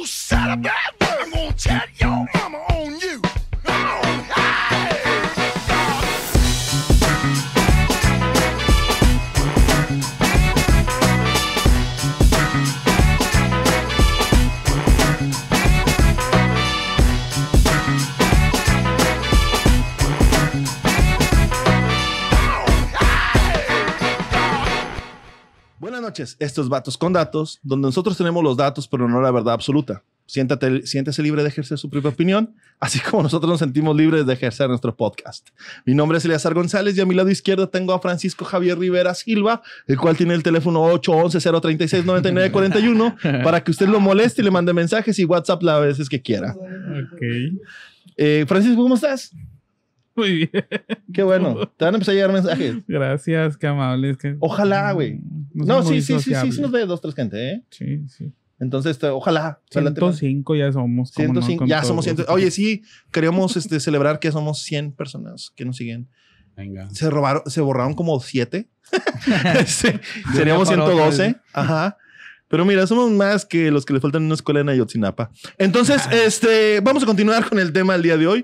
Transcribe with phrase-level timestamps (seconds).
[0.00, 1.20] you said bad work.
[1.20, 1.99] I'm gonna tell you.
[26.20, 30.02] Estos vatos con datos, donde nosotros tenemos los datos, pero no la verdad absoluta.
[30.26, 34.32] Siéntate, siéntese libre de ejercer su propia opinión, así como nosotros nos sentimos libres de
[34.32, 35.48] ejercer nuestro podcast.
[35.84, 39.12] Mi nombre es Eleazar González y a mi lado izquierdo tengo a Francisco Javier Rivera
[39.14, 44.72] Silva, el cual tiene el teléfono 811-036-9941 para que usted lo moleste y le mande
[44.72, 46.54] mensajes y WhatsApp las veces que quiera.
[46.54, 47.22] Ok.
[48.16, 49.32] Eh, Francisco, ¿cómo estás?
[50.16, 50.50] Muy bien.
[51.12, 51.54] Qué bueno.
[51.76, 52.76] Te van a empezar a llegar mensajes.
[52.86, 54.16] Gracias, qué amables.
[54.16, 55.20] que- Ojalá, güey.
[55.54, 57.62] No, No, sí, sí, sí, sí, sí nos ve dos, tres gente, ¿eh?
[57.70, 58.32] Sí, sí.
[58.58, 59.60] Entonces, ojalá.
[59.70, 61.12] ojalá te- 105 ya somos.
[61.12, 61.40] ¿cómo no?
[61.40, 62.16] 105, Con ya somos 100.
[62.16, 62.32] gusto.
[62.32, 66.08] Oye, sí, queríamos este, celebrar que somos 100 personas que nos siguen.
[66.56, 66.90] Venga.
[66.90, 68.68] Se robaron, se borraron como 7.
[70.34, 71.36] seríamos para otro, 112.
[71.52, 71.96] Ajá.
[72.48, 75.30] Pero mira, somos más que los que le faltan en una escuela en Ayotzinapa.
[75.56, 78.42] Entonces, este, vamos a continuar con el tema del día de hoy.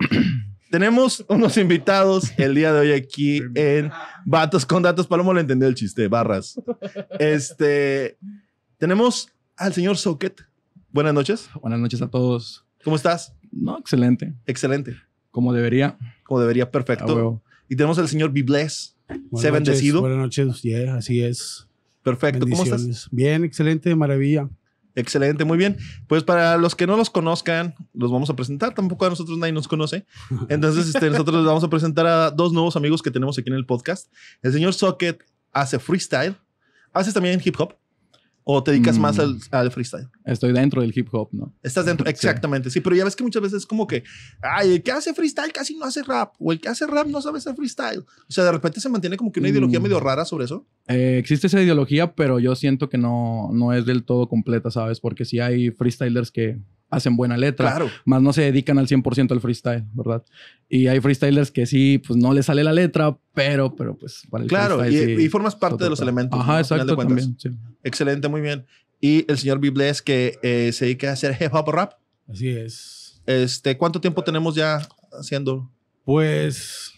[0.70, 3.90] Tenemos unos invitados el día de hoy aquí en
[4.24, 5.06] Vatos con Datos.
[5.06, 6.60] Palomo le entendió el chiste, barras.
[7.18, 8.18] Este,
[8.78, 10.42] tenemos al señor Socket.
[10.90, 11.48] Buenas noches.
[11.60, 12.64] Buenas noches a todos.
[12.82, 13.34] ¿Cómo estás?
[13.52, 14.34] No, excelente.
[14.46, 14.96] Excelente.
[15.30, 15.98] Como debería.
[16.24, 17.42] Como debería, perfecto.
[17.68, 18.32] Y tenemos al señor
[19.08, 20.00] Sé noches, bendecido.
[20.00, 21.68] Buenas noches, yeah, así es.
[22.02, 22.46] Perfecto.
[22.48, 23.08] ¿Cómo estás?
[23.10, 24.48] Bien, excelente, maravilla.
[24.96, 25.76] Excelente, muy bien.
[26.08, 28.74] Pues para los que no los conozcan, los vamos a presentar.
[28.74, 30.06] Tampoco a nosotros nadie nos conoce.
[30.48, 33.56] Entonces, este, nosotros les vamos a presentar a dos nuevos amigos que tenemos aquí en
[33.56, 34.10] el podcast.
[34.42, 36.34] El señor Socket hace freestyle.
[36.92, 37.74] ¿Haces también hip hop?
[38.48, 39.00] ¿O te dedicas Mm.
[39.00, 40.06] más al, al freestyle?
[40.24, 41.52] Estoy dentro del hip hop, ¿no?
[41.64, 44.04] Estás dentro, exactamente, sí, pero ya ves que muchas veces es como que,
[44.40, 47.20] ay, el que hace freestyle casi no hace rap, o el que hace rap no
[47.20, 47.98] sabe hacer freestyle.
[48.00, 49.82] O sea, de repente se mantiene como que una ideología Mm.
[49.82, 50.64] medio rara sobre eso.
[50.86, 55.00] Eh, existe esa ideología, pero yo siento que no, no es del todo completa, ¿sabes?
[55.00, 56.60] Porque sí hay freestylers que
[56.96, 57.90] hacen buena letra, Claro.
[58.04, 60.24] más no se dedican al 100% al freestyle, ¿verdad?
[60.68, 64.44] Y hay freestylers que sí, pues no les sale la letra, pero, pero pues para
[64.44, 66.38] el Claro, y, freestyle sí y formas parte de los elementos.
[66.40, 67.36] Ajá, exacto, también.
[67.38, 67.50] sí.
[67.84, 68.66] Excelente, muy bien.
[69.00, 71.92] Y el señor Bibles que eh, se dedica a hacer hip hop rap.
[72.28, 73.20] Así es.
[73.26, 74.80] Este, ¿Cuánto tiempo tenemos ya
[75.18, 75.70] haciendo?
[76.04, 76.92] Pues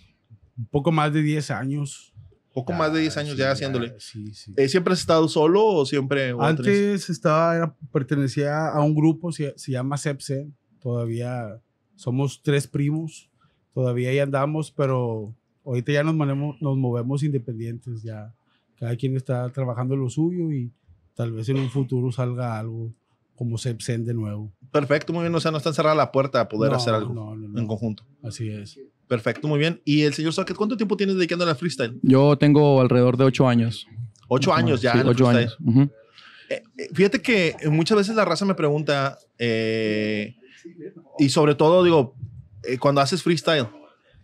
[0.57, 2.13] un poco más de 10 años.
[2.55, 3.95] Poco más de 10 años sí, ya haciéndole.
[4.01, 4.53] Sí, sí.
[4.57, 6.33] Eh, ¿Siempre has estado solo o siempre?
[6.33, 10.49] o tenés- Antes estaba, era- pertenecía a un grupo, se, se llama Sepse.
[10.81, 11.61] Todavía
[11.95, 13.31] somos tres primos.
[13.75, 18.03] Todavía ahí andamos, pero ahorita ya nos, movemos, nos movemos independientes.
[18.03, 18.35] Ya
[18.79, 20.73] cada quien está trabajando lo suyo y
[21.15, 22.93] tal vez en un futuro salga algo
[23.37, 24.51] como Sepsen de nuevo.
[24.73, 25.35] Perfecto, muy bien.
[25.35, 27.59] O sea, no está cerrada la puerta a poder No, hacer algo no, no.
[27.59, 28.05] en conjunto.
[28.23, 28.81] Así es.
[29.09, 29.81] Perfecto, muy bien.
[29.85, 31.99] Y el señor Socket, ¿cuánto tiempo tienes dedicándole al freestyle?
[32.03, 33.87] Yo tengo alrededor de ocho años.
[34.29, 34.93] Ocho años ya.
[34.93, 35.57] Sí, en el ocho freestyle.
[35.67, 35.91] años.
[36.51, 40.37] Eh, eh, fíjate que muchas veces la raza me pregunta, eh,
[41.19, 42.15] y sobre todo, digo,
[42.65, 43.67] eh, cuando haces freestyle,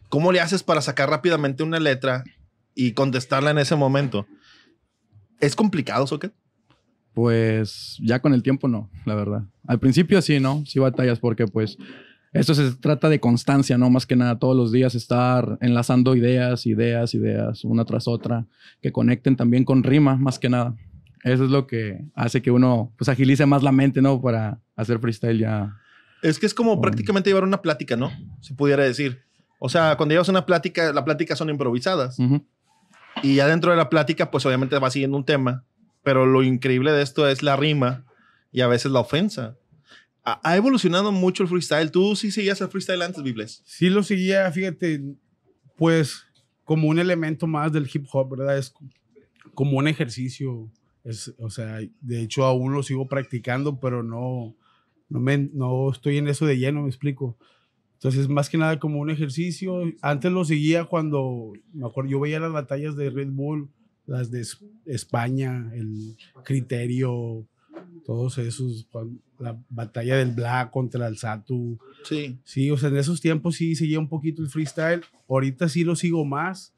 [0.08, 2.24] ¿cómo le haces para sacar rápidamente una letra
[2.74, 4.26] y contestarla en ese momento?
[5.40, 6.32] ¿Es complicado, Socket?
[7.14, 9.44] Pues ya con el tiempo no, la verdad.
[9.66, 10.64] Al principio sí, ¿no?
[10.66, 11.78] Sí batallas porque pues
[12.34, 13.88] esto se trata de constancia, ¿no?
[13.90, 18.46] Más que nada todos los días estar enlazando ideas, ideas, ideas, una tras otra,
[18.82, 20.74] que conecten también con rima, más que nada.
[21.22, 24.20] Eso es lo que hace que uno pues agilice más la mente, ¿no?
[24.20, 25.76] Para hacer freestyle ya.
[26.22, 28.10] Es que es como prácticamente llevar una plática, ¿no?
[28.40, 29.22] Se pudiera decir.
[29.60, 32.18] O sea, cuando llevas una plática, la plática son improvisadas.
[33.22, 35.64] Y ya dentro de la plática, pues obviamente va siguiendo un tema.
[36.02, 38.04] Pero lo increíble de esto es la rima
[38.50, 39.56] y a veces la ofensa.
[40.24, 41.90] Ha, evolucionado mucho el freestyle.
[41.90, 43.62] ¿Tú sí seguías el freestyle antes, Bibles?
[43.66, 45.02] Sí lo seguía, fíjate,
[45.76, 46.24] pues
[46.64, 48.56] como un elemento más del hip hop, ¿verdad?
[48.56, 48.72] Es
[49.52, 50.70] como un ejercicio.
[51.04, 54.56] Es, o sea, de hecho aún lo sigo practicando, pero no,
[55.10, 57.36] no, me, no estoy en eso de lleno, me explico.
[57.94, 59.82] Entonces, más que nada como un ejercicio.
[60.00, 63.68] Antes lo seguía cuando, me acuerdo, yo veía las batallas de Red Bull,
[64.06, 67.46] las de Es- España, el criterio,
[68.04, 68.88] todos esos,
[69.38, 71.78] la batalla del Black contra el Satu.
[72.04, 72.38] Sí.
[72.44, 75.02] Sí, o sea, en esos tiempos sí seguía un poquito el freestyle.
[75.28, 76.74] Ahorita sí lo sigo más.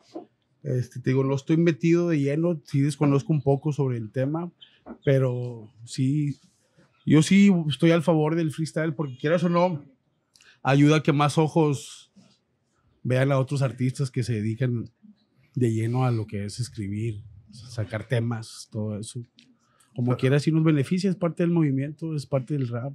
[0.66, 4.50] Este, te digo, no estoy metido de lleno, sí desconozco un poco sobre el tema,
[5.04, 6.40] pero sí,
[7.04, 9.84] yo sí estoy al favor del freestyle porque quieras o no,
[10.64, 12.10] ayuda a que más ojos
[13.04, 14.90] vean a otros artistas que se dedican
[15.54, 19.24] de lleno a lo que es escribir, sacar temas, todo eso.
[19.96, 22.92] Como quiera, sí nos beneficia, es parte del movimiento, es parte del rap.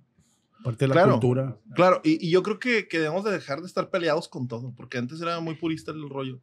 [0.63, 1.11] Parte de la Claro.
[1.13, 1.57] cultura.
[1.75, 4.71] Claro, y, y yo creo que, que debemos de dejar de estar peleados con todo,
[4.77, 6.39] porque antes era muy purista el rollo.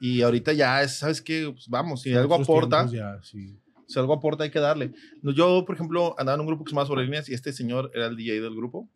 [0.00, 1.48] Y ahorita ya es, ¿sabes qué?
[1.50, 3.56] Pues vamos, si algo aporta, ya, sí.
[3.86, 4.92] si algo aporta hay que darle.
[5.22, 7.90] Yo, por ejemplo, andaba en un grupo que se llamaba Sobre Líneas y este señor
[7.94, 8.86] era el DJ del grupo.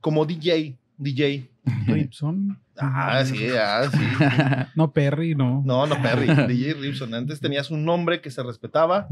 [0.00, 1.49] Como DJ, DJ.
[1.86, 2.58] Ripson.
[2.78, 3.98] Ah, sí, ah, sí.
[4.74, 5.62] No, Perry, no.
[5.64, 7.12] No, no, Perry, DJ Ripson.
[7.14, 9.06] Antes tenías un nombre que se respetaba,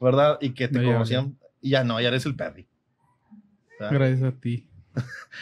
[0.00, 0.38] ¿verdad?
[0.40, 1.36] Y que te No, ya, conocían.
[1.60, 2.66] Y ya no, ya eres el Perry.
[3.78, 3.92] ¿verdad?
[3.98, 4.66] gracias a ti.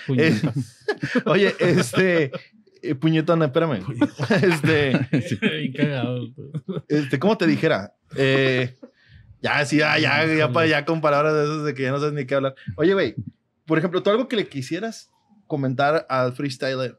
[0.06, 0.87] Puñetas.
[1.26, 2.31] Oye, este.
[2.82, 3.81] eh, puñetona, espérame.
[4.43, 6.29] Este, cagado.
[6.88, 7.94] este, ¿cómo te dijera?
[8.17, 8.75] Eh,
[9.43, 12.14] ya, sí, ya, ya, ya, ya con palabras de esas de que ya no sabes
[12.14, 12.55] ni qué hablar.
[12.76, 13.14] Oye, güey,
[13.67, 15.11] por ejemplo, tú algo que le quisieras
[15.50, 16.97] comentar al freestyler.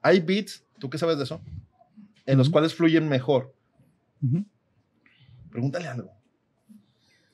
[0.00, 1.40] Hay beats, ¿tú qué sabes de eso?
[2.24, 3.52] En los cuales fluyen mejor.
[4.22, 4.44] Ujú.
[5.50, 6.10] Pregúntale algo.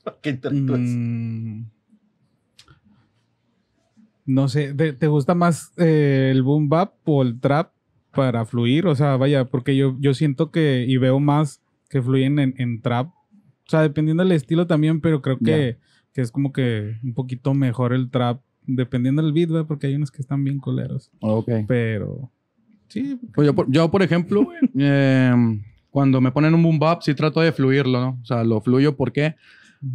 [0.22, 0.80] Que interactúes.
[0.80, 1.64] Mm,
[4.24, 7.72] no sé, ¿te, te gusta más eh, el boom bap o el trap
[8.12, 8.86] para fluir?
[8.86, 11.60] O sea, vaya, porque yo, yo siento que y veo más
[11.90, 13.08] que fluyen en, en trap.
[13.08, 15.78] O sea, dependiendo del estilo también, pero creo que,
[16.12, 19.66] que es como que un poquito mejor el trap, dependiendo del beat, ¿verdad?
[19.66, 21.10] porque hay unos que están bien coleros.
[21.20, 21.48] ok.
[21.66, 22.30] Pero
[22.88, 27.14] sí, Pues yo, por- yo, por ejemplo, em, cuando me ponen un boom bap, sí
[27.14, 28.18] trato de fluirlo, ¿no?
[28.22, 29.34] O sea, lo fluyo, ¿por qué?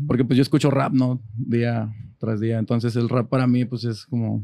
[0.07, 1.21] Porque pues yo escucho rap, ¿no?
[1.35, 2.59] Día tras día.
[2.59, 4.43] Entonces el rap para mí, pues es como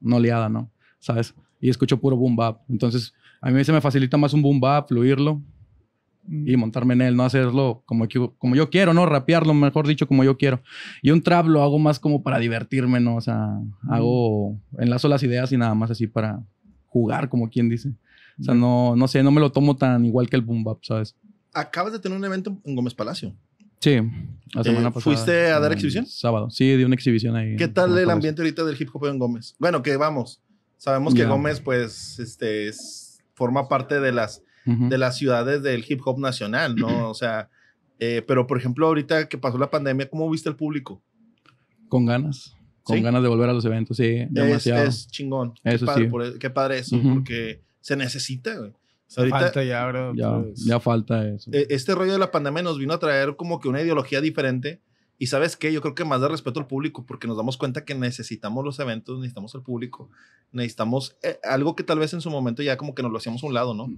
[0.00, 0.70] una oleada, ¿no?
[0.98, 1.34] ¿Sabes?
[1.60, 2.60] Y escucho puro boom bap.
[2.68, 5.40] Entonces a mí se me facilita más un boom bap, fluirlo
[6.28, 8.06] y montarme en él, no hacerlo como,
[8.38, 9.04] como yo quiero, ¿no?
[9.06, 10.62] Rapearlo, mejor dicho, como yo quiero.
[11.02, 13.16] Y un trap lo hago más como para divertirme, ¿no?
[13.16, 13.58] O sea,
[13.90, 16.42] hago, enlazo las ideas y nada más así para
[16.86, 17.90] jugar, como quien dice.
[18.40, 20.78] O sea, no, no sé, no me lo tomo tan igual que el boom bap,
[20.82, 21.14] ¿sabes?
[21.52, 23.32] Acabas de tener un evento en Gómez Palacio.
[23.80, 23.96] Sí,
[24.54, 25.00] la semana Eh, pasada.
[25.02, 26.06] ¿fuiste a dar exhibición?
[26.06, 26.48] Sábado.
[26.50, 27.54] Sí, di una exhibición ahí.
[27.56, 29.54] ¿Qué tal el ambiente ahorita del hip hop en Gómez?
[29.58, 30.40] Bueno, que vamos.
[30.78, 31.24] Sabemos que.
[31.26, 36.74] Gómez, pues, este, es- forma parte de las, De las ciudades del hip hop nacional,
[36.76, 36.86] ¿no?
[37.10, 37.50] O sea,
[38.00, 41.02] eh, pero por ejemplo, ahorita que pasó la pandemia, ¿cómo viste el público?
[41.88, 42.56] Con ganas.
[42.82, 43.02] Con ¿Sí?
[43.02, 44.84] ganas de volver a los eventos, sí, Es, demasiado.
[44.84, 45.54] es chingón.
[45.64, 46.10] Eso qué padre, sí.
[46.10, 48.72] por- qué padre eso, porque se necesita, güey.
[49.16, 50.12] Ahorita, Falta ya, ¿verdad?
[50.14, 51.50] ya, ya falta eso.
[51.52, 54.80] eh, este rollo de la pandemia nos vino a traer como que una ideología diferente.
[55.18, 57.84] Y sabes qué, yo creo que más de respeto al público, porque nos damos cuenta
[57.84, 60.10] que necesitamos los eventos, necesitamos al público,
[60.50, 63.42] necesitamos eh, algo que tal vez en su momento ya como que nos lo hacíamos
[63.44, 63.88] a un lado, ¿no?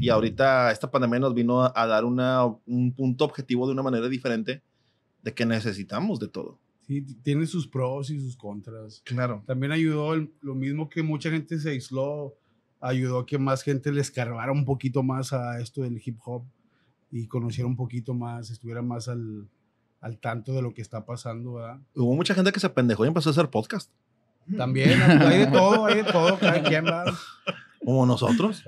[0.00, 3.82] Y ahorita esta pandemia nos vino a, a dar una, un punto objetivo de una
[3.82, 4.62] manera diferente
[5.22, 6.58] de que necesitamos de todo.
[6.86, 9.02] Sí, tiene sus pros y sus contras.
[9.04, 9.42] Claro.
[9.46, 12.34] También ayudó el- lo mismo que mucha gente se aisló,
[12.80, 16.44] ayudó a que más gente le escarbara un poquito más a esto del hip hop
[17.10, 19.48] y conociera un poquito más, estuviera más al,
[20.00, 21.78] al tanto de lo que está pasando, ¿verdad?
[21.94, 23.90] Hubo mucha gente que se pendejó y empezó a hacer podcast,
[24.56, 27.04] También hay de todo, hay de todo, cada quien va.
[27.84, 28.64] como nosotros.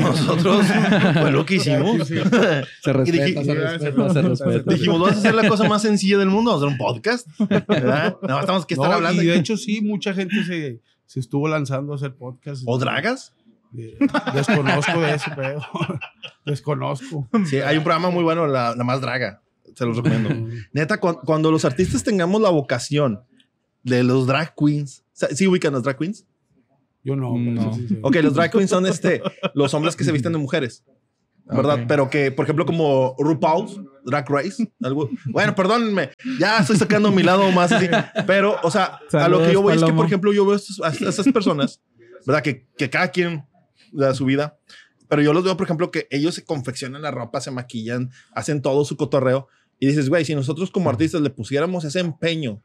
[0.00, 0.66] Nosotros
[1.20, 2.06] fue lo que hicimos.
[2.06, 4.72] Se Y respeta, dije- se respeta, se se respeta.
[4.74, 7.28] Dijimos, vamos a hacer la cosa más sencilla del mundo, vamos a hacer un podcast.
[7.68, 8.16] ¿verdad?
[8.22, 9.22] Nada más estamos que estar No, hablando.
[9.22, 12.62] y de hecho sí, mucha gente se, se estuvo lanzando a hacer podcast.
[12.66, 13.34] ¿O dragas?
[14.34, 15.60] Desconozco de ese pedo.
[16.46, 17.28] Desconozco.
[17.46, 19.40] Sí, hay un programa muy bueno, La, la Más Draga.
[19.74, 20.30] Se los recomiendo.
[20.72, 23.20] Neta, cu- cuando los artistas tengamos la vocación
[23.82, 26.24] de los drag queens, ¿sí ubican los drag queens?
[27.02, 27.36] Yo no.
[27.36, 27.60] No.
[27.60, 27.98] pero sí, sí.
[28.02, 29.22] Ok, los drag queens son este,
[29.54, 30.84] los hombres que se visten de mujeres.
[31.46, 31.80] ¿Verdad?
[31.82, 31.84] Ok.
[31.88, 34.72] Pero que, por ejemplo, como RuPaul's Drag Race.
[34.82, 37.86] Algo, bueno, perdónenme, ya estoy sacando mi lado más así.
[38.26, 40.06] Pero, o sea, a lo que yo voy es que, Saludos, por Paloma.
[40.06, 41.82] ejemplo, yo veo a esas personas,
[42.26, 42.42] ¿verdad?
[42.42, 43.44] Que, que cada quien
[43.92, 44.56] da su vida.
[45.06, 48.62] Pero yo los veo, por ejemplo, que ellos se confeccionan la ropa, se maquillan, hacen
[48.62, 49.48] todo su cotorreo.
[49.78, 52.62] Y dices, güey, si nosotros como artistas le pusiéramos ese empeño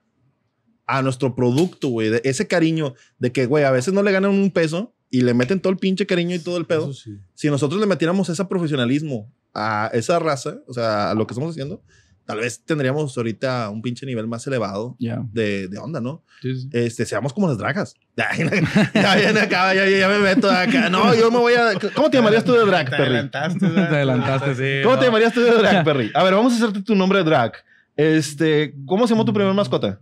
[0.86, 4.51] a nuestro producto, güey, ese cariño de que, güey, a veces no le ganan un
[4.51, 7.18] peso y le meten todo el pinche cariño y todo el pedo sí.
[7.34, 11.51] si nosotros le metiéramos ese profesionalismo a esa raza, o sea, a lo que estamos
[11.51, 11.84] haciendo,
[12.29, 16.21] tal vez tendríamos ahorita un pinche nivel más elevado de, de onda, ¿no?
[16.43, 16.69] Sí, sí.
[16.71, 17.95] Este, seamos como las dragas.
[18.15, 20.89] Ya, ya, viene acá, ya, ya me meto acá.
[20.91, 21.74] No, yo me voy a.
[21.95, 23.03] ¿Cómo te llamarías tú de drag, Te Perry?
[23.05, 23.67] adelantaste.
[23.67, 24.83] Te adelantaste, sí.
[24.83, 25.00] ¿Cómo no.
[25.00, 26.12] te llamarías tú de drag, Perry?
[26.13, 27.53] A ver, vamos a hacerte tu nombre de drag.
[27.95, 30.00] Este, ¿cómo se llamó tu primer mascota?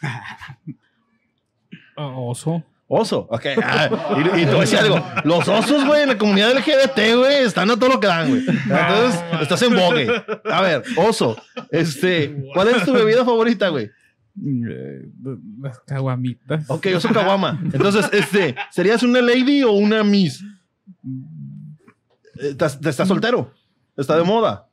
[1.96, 2.64] Oso.
[2.88, 3.46] Oso, ok.
[3.62, 3.90] Ah,
[4.36, 5.04] y, a decir algo.
[5.24, 8.44] Los osos, güey, en la comunidad LGBT, güey, están a todo lo que dan, güey.
[8.46, 10.08] Entonces, estás en vogue.
[10.44, 11.36] A ver, oso.
[11.70, 13.86] Este, ¿cuál es tu bebida favorita, güey?
[13.86, 15.02] Eh,
[15.60, 16.64] Las caguamitas.
[16.70, 17.60] Ok, oso caguama.
[17.72, 20.44] Entonces, este, ¿serías una lady o una miss?
[22.38, 23.52] Eh, ¿Estás, estás soltero?
[23.96, 24.68] ¿Está de moda?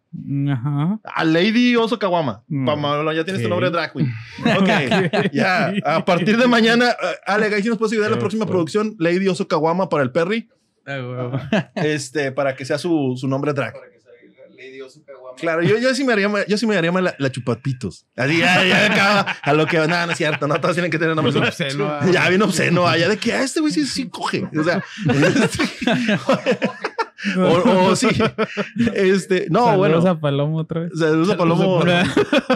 [0.52, 1.00] Ajá.
[1.04, 2.44] A Lady Oso Kawama.
[2.48, 2.66] Mm.
[2.66, 4.14] Pamela, ya tienes tu nombre de drag queen.
[4.60, 5.74] Ok, ya.
[5.84, 8.96] A partir de mañana, eh, Ale, ahí sí nos puedes ayudar en la próxima producción.
[9.00, 10.50] Lady Oso Kawama para el Perry.
[10.86, 11.72] Ah.
[11.76, 13.74] Este, para que sea su, su nombre drag.
[15.38, 18.06] Claro, yo, yo sí me haría, yo sí me haría la, la chupapitos.
[18.16, 19.36] Así, ya, ya acaba.
[19.42, 20.48] A lo que, nada, no es cierto.
[20.48, 21.36] No todos tienen que tener nombres.
[21.36, 22.06] obsceno, ah.
[22.12, 22.88] ya, bien obsceno.
[22.88, 24.48] Allá de que a este güey sí, sí coge.
[24.58, 24.84] O sea,
[27.38, 28.08] o, o sí.
[28.94, 30.10] Este, no, Saludos bueno.
[30.10, 30.92] a Palomo otra vez.
[30.98, 31.84] Saludos a Palomo.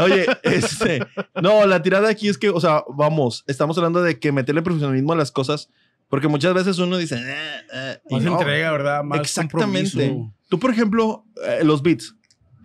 [0.01, 1.05] Oye, este,
[1.41, 5.13] no, la tirada aquí es que, o sea, vamos, estamos hablando de que meterle profesionalismo
[5.13, 5.69] a las cosas,
[6.09, 8.39] porque muchas veces uno dice, "Eh, eh", y Más no.
[8.39, 9.03] entrega, ¿verdad?
[9.03, 9.91] Más Exactamente.
[9.91, 10.33] compromiso.
[10.49, 12.15] Tú, por ejemplo, eh, los beats,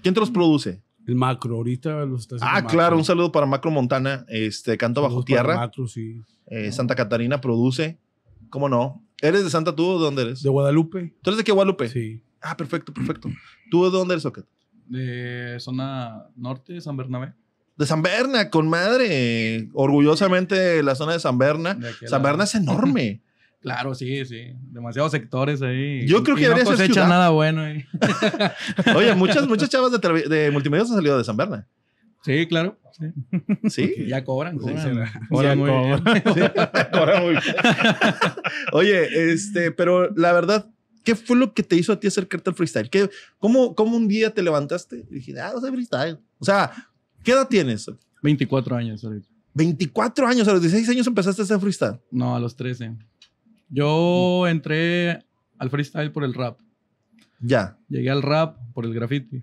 [0.02, 0.82] ¿quién te los produce?
[1.06, 2.70] El macro, ahorita los está haciendo Ah, macro.
[2.78, 6.20] claro, un saludo para Macro Montana, este, Canto Bajo Saludos Tierra, Macro, sí.
[6.46, 7.98] eh, Santa Catarina produce,
[8.50, 9.04] ¿cómo no?
[9.20, 10.42] ¿Eres de Santa tú o de dónde eres?
[10.42, 11.14] De Guadalupe.
[11.22, 11.88] ¿Tú eres de qué, Guadalupe?
[11.88, 12.22] Sí.
[12.40, 13.28] Ah, perfecto, perfecto.
[13.70, 14.44] ¿Tú de dónde eres, Ocat?
[14.88, 17.32] De zona norte, San Bernabé.
[17.76, 19.68] De San Berna, con madre.
[19.72, 21.74] Orgullosamente la zona de San Berna.
[21.74, 22.22] De San.
[22.22, 23.22] Berna es enorme.
[23.62, 24.52] Claro, sí, sí.
[24.70, 26.06] Demasiados sectores ahí.
[26.06, 27.08] Yo creo que Y no debería ser cosecha ciudad.
[27.08, 27.84] nada bueno ahí.
[28.96, 31.66] Oye, muchas, muchas chavas de, de multimedia han salido de San Berna.
[32.24, 32.78] Sí, claro.
[32.98, 33.06] Sí.
[33.70, 34.06] ¿Sí?
[34.06, 34.82] Ya cobran, Sí, cobran.
[34.82, 35.12] será.
[35.30, 35.64] Cobran Ya
[36.24, 36.52] muy bien.
[36.92, 37.42] Ahora muy bien.
[38.72, 40.70] Oye, este, pero la verdad,
[41.04, 42.90] ¿qué fue lo que te hizo a ti acercarte al freestyle?
[42.90, 46.18] ¿Qué, cómo, ¿Cómo un día te levantaste y dijiste, ah, no sé freestyle?
[46.38, 46.70] O sea,
[47.22, 47.90] ¿qué edad tienes?
[48.22, 49.28] 24 años ahorita.
[49.54, 51.98] 24 años, a los 16 años empezaste a hacer freestyle.
[52.10, 52.92] No, a los 13.
[53.72, 55.24] Yo entré
[55.58, 56.58] al freestyle por el rap.
[57.40, 57.78] Ya.
[57.88, 59.42] Llegué al rap por el graffiti.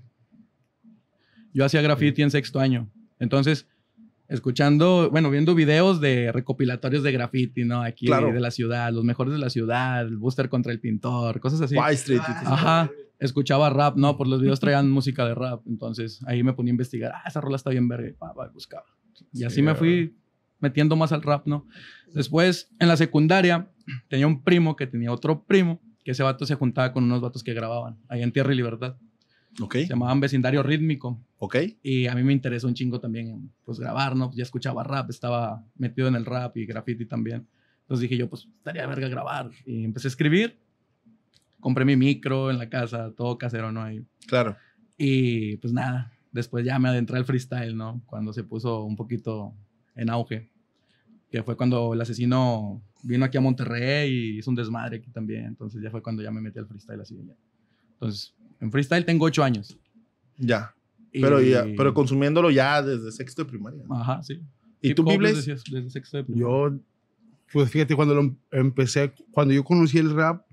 [1.53, 2.89] Yo hacía graffiti en sexto año.
[3.17, 3.67] Entonces,
[4.27, 7.81] escuchando, bueno, viendo videos de recopilatorios de graffiti, ¿no?
[7.81, 8.31] Aquí Claro.
[8.31, 11.75] de la ciudad, los mejores de la ciudad, el booster contra el pintor, cosas así.
[11.75, 12.21] White Street.
[12.45, 12.91] Ajá.
[13.17, 14.15] Escuchaba rap, ¿no?
[14.15, 15.61] Por los videos traían música de rap.
[15.67, 17.11] Entonces, ahí me ponía a investigar.
[17.15, 18.07] Ah, esa rola está bien verga.
[18.09, 18.85] y buscaba.
[19.33, 20.15] Y así me fui
[20.59, 21.65] metiendo más al rap, ¿no?
[22.13, 23.69] Después, en la secundaria,
[24.07, 27.43] tenía un primo que tenía otro primo, que ese vato se juntaba con unos vatos
[27.43, 28.97] que grababan, ahí en Tierra y Libertad.
[29.61, 29.73] Ok.
[29.73, 31.19] Se llamaban Vecindario Rítmico.
[31.37, 31.57] Ok.
[31.81, 34.31] Y a mí me interesó un chingo también, pues, grabar, ¿no?
[34.33, 37.47] Ya escuchaba rap, estaba metido en el rap y graffiti también.
[37.81, 39.49] Entonces dije yo, pues, estaría verga grabar.
[39.65, 40.59] Y empecé a escribir.
[41.59, 43.81] Compré mi micro en la casa, todo casero, ¿no?
[43.83, 44.05] Ahí.
[44.27, 44.55] Claro.
[44.97, 48.01] Y pues nada, después ya me adentré al freestyle, ¿no?
[48.05, 49.53] Cuando se puso un poquito
[49.95, 50.51] en auge.
[51.31, 55.45] Que fue cuando el asesino vino aquí a Monterrey y hizo un desmadre aquí también.
[55.45, 57.15] Entonces ya fue cuando ya me metí al freestyle así.
[57.15, 57.33] ya.
[57.93, 59.77] Entonces, en freestyle tengo ocho años.
[60.37, 60.73] Ya.
[61.11, 63.83] Y- Pero, ya, pero consumiéndolo ya desde sexto de primaria.
[63.89, 64.39] Ajá, sí.
[64.81, 65.45] ¿Y tú, Bibles?
[65.45, 66.47] Desde, desde sexto de primaria.
[66.47, 66.79] Yo,
[67.51, 70.45] pues fíjate, cuando lo em- empecé, cuando yo conocí el rap,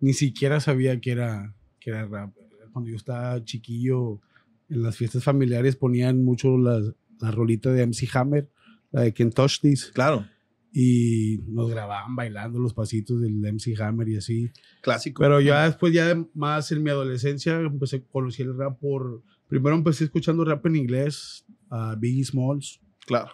[0.00, 2.32] ni siquiera sabía que era, que era rap.
[2.72, 4.20] Cuando yo estaba chiquillo,
[4.68, 8.48] en las fiestas familiares ponían mucho las, la rolita de MC Hammer,
[8.92, 10.24] la de Can't Touch This, Claro.
[10.72, 14.50] Y nos grababan bailando los pasitos del MC Hammer y así.
[14.82, 15.22] Clásico.
[15.22, 19.22] Pero ya después, ya más en mi adolescencia, empecé, conocí el rap por...
[19.48, 23.32] Primero empecé escuchando rap en inglés, a Biggie Smalls, Claro.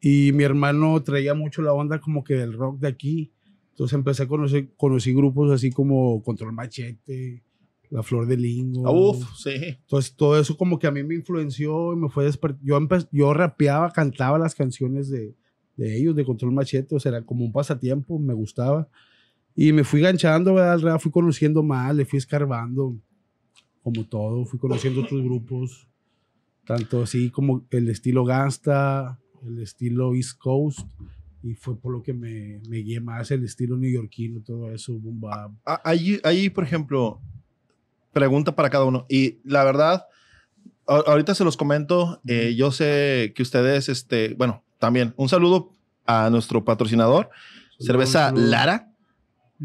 [0.00, 3.32] y mi hermano traía mucho la onda como que del rock de aquí.
[3.72, 7.44] Entonces empecé a conocer, conocí grupos así como Control Machete,
[7.90, 8.90] La Flor de Lingo.
[9.10, 9.50] Uf, sí.
[9.52, 12.78] Entonces todo eso como que a mí me influenció y me fue desper- yo
[13.12, 15.34] yo rapeaba, cantaba las canciones de,
[15.76, 18.88] de ellos, de Control Machete, o sea, era como un pasatiempo, me gustaba.
[19.54, 20.98] Y me fui ganchando, ¿verdad?
[20.98, 22.96] Fui conociendo más, le fui escarbando,
[23.82, 25.88] como todo, fui conociendo otros grupos,
[26.66, 30.80] tanto así como el estilo gangsta, el estilo East Coast,
[31.42, 35.22] y fue por lo que me, me guié más el estilo neoyorquino, todo eso, boom.
[35.64, 37.20] Ah, Ahí, ahí, por ejemplo,
[38.12, 39.06] pregunta para cada uno.
[39.08, 40.06] Y la verdad,
[40.86, 42.20] ahorita se los comento.
[42.26, 45.72] eh, yo sé que ustedes, este, bueno, también un saludo
[46.06, 47.28] a nuestro patrocinador,
[47.80, 48.30] cerveza.
[48.32, 48.92] Lara.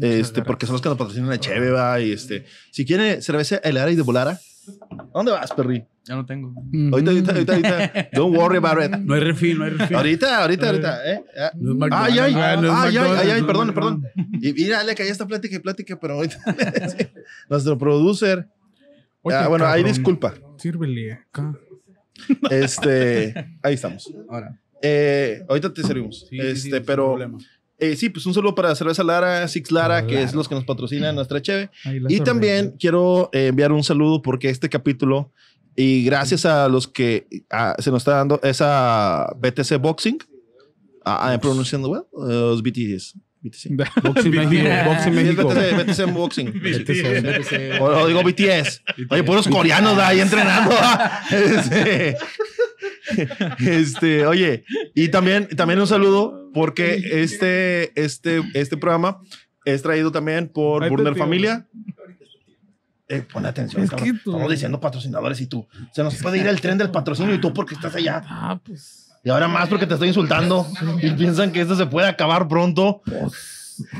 [0.00, 3.60] Este, porque son los que nos patrocinan la Cheve, va, y este, si quiere cerveza
[3.62, 5.86] El Lara y de Volara, ¿a dónde vas, Perry?
[6.04, 6.52] Ya no tengo.
[6.90, 8.90] Ahorita, ahorita, ahorita, ahorita, don't worry about it.
[8.98, 9.96] No hay refil, no hay refil.
[9.96, 11.24] Ahorita, ahorita, ahorita, eh.
[11.38, 14.08] Ah, No es Ay, ay, ah, no ay, ay, ay, ay, perdón, McDonald's.
[14.40, 16.36] Y mira, le caía esta plática y plática, pero ahorita
[16.98, 17.06] sí.
[17.48, 18.48] nuestro producer.
[19.20, 20.34] Oye, ah, bueno, ahí disculpa.
[20.56, 21.54] Sírvele acá.
[22.50, 24.12] Este, ahí estamos.
[24.28, 24.58] Ahora.
[24.82, 26.20] Eh, ahorita te servimos.
[26.20, 27.16] Sí, sí, este, sí, sin pero
[27.82, 30.24] eh, sí, pues un saludo para Cerveza Lara, Six Lara, que Lara.
[30.26, 31.68] es los que nos patrocinan nuestra cheve.
[32.08, 35.32] Y también quiero eh, enviar un saludo porque este capítulo,
[35.74, 40.18] y gracias a los que ah, se nos está dando esa BTC Boxing,
[41.04, 43.16] ah, I'm pronunciando well, uh, los BTS.
[43.40, 43.70] BTC.
[44.04, 44.68] Boxing México.
[44.84, 45.48] Boxing Sí, México.
[45.48, 46.62] BTC, BTC boxing.
[47.80, 48.82] O, o digo BTS.
[49.10, 50.72] Oye, puros coreanos ahí entrenando.
[53.58, 59.20] Este, oye, y también, también un saludo porque este, este, este programa
[59.64, 61.16] es traído también por Burner.
[61.16, 61.66] Familia.
[63.08, 65.66] Eh, pon atención, Es que tú- Estamos diciendo patrocinadores y tú.
[65.92, 68.22] Se nos puede ir el tren del patrocinio y tú porque estás allá.
[68.26, 69.10] Ah, pues.
[69.24, 70.66] Y ahora más porque te estoy insultando.
[71.00, 73.02] Y piensan que esto se puede acabar pronto.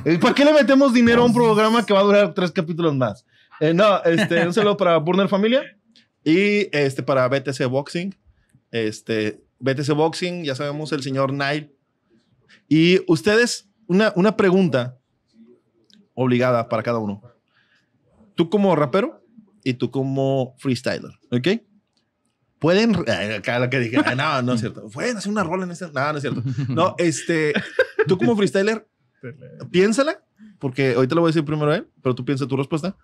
[0.05, 2.95] Eh, ¿Para qué le metemos dinero a un programa que va a durar tres capítulos
[2.97, 3.25] más?
[3.61, 5.63] Eh, no, este, un saludo para Burner Familia
[6.25, 8.15] y este para BTC Boxing.
[8.73, 11.73] Este, BTC Boxing, ya sabemos, el señor Nile.
[12.69, 14.99] Y ustedes, una, una pregunta
[16.15, 17.23] obligada para cada uno.
[18.35, 19.25] Tú como rapero
[19.63, 21.63] y tú como freestyler, ¿ok?
[22.59, 22.95] Pueden,
[23.37, 24.89] acá lo que dije, no, no es cierto.
[24.93, 26.43] Pueden hacer una rola en este, no, no es cierto.
[26.69, 27.53] No, este,
[28.07, 28.89] tú como freestyler,
[29.71, 30.25] piénsala,
[30.59, 32.97] porque ahorita lo voy a decir primero a él, pero tú piensa tu respuesta.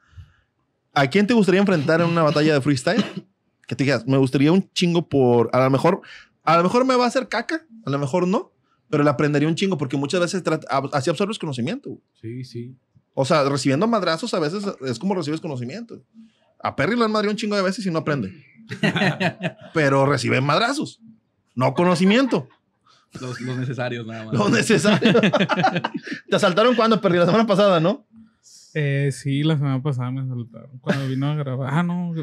[0.94, 3.04] ¿A quién te gustaría enfrentar en una batalla de freestyle?
[3.68, 6.00] Que te digas, me gustaría un chingo por, a lo mejor,
[6.42, 8.52] a lo mejor me va a hacer caca, a lo mejor no,
[8.90, 10.42] pero le aprendería un chingo porque muchas veces
[10.92, 12.00] así absorbes conocimiento.
[12.20, 12.74] Sí, sí.
[13.14, 16.02] O sea, recibiendo madrazos a veces es como recibes conocimiento.
[16.60, 18.32] A Perry lo han madreado un chingo de veces y no aprende.
[19.74, 21.00] pero recibe madrazos,
[21.54, 22.48] no conocimiento.
[23.20, 24.34] Los, los necesarios nada más.
[24.34, 25.20] Lo necesario.
[26.28, 28.06] te asaltaron cuando Perry la semana pasada, ¿no?
[28.80, 30.78] Eh, sí, la semana pasada me saltaron.
[30.80, 31.68] Cuando vino a grabar.
[31.72, 32.14] Ah, no.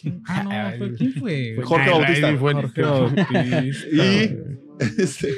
[0.00, 0.22] ¿quién?
[0.26, 0.78] Ah, no.
[0.78, 1.56] fue- ¿Quién fue?
[1.62, 2.36] Jorge Bautista.
[2.38, 3.44] Jorge Bautista.
[3.94, 4.38] Y-.
[4.98, 5.28] Este,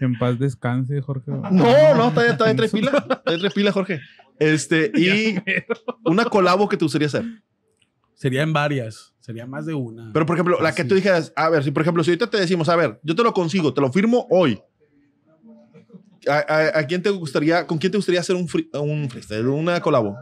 [0.00, 1.30] En paz descanse, Jorge.
[1.30, 1.50] Bautista.
[1.50, 2.92] No, no, todavía, todavía trae pila.
[2.92, 4.00] Todavía trae pila, Jorge.
[4.38, 5.36] Este, y
[6.04, 7.24] una colabo que te gustaría hacer.
[8.14, 9.14] Sería en varias.
[9.20, 10.10] Sería más de una.
[10.14, 12.38] Pero, por ejemplo, la que tú dijeras, a ver, si por ejemplo, si ahorita te
[12.38, 14.58] decimos, a ver, yo te lo consigo, te lo firmo hoy.
[16.28, 19.46] ¿A, a- a quién te gustaría, con quién te gustaría hacer un, free- un freestyle,
[19.48, 20.16] una colabo?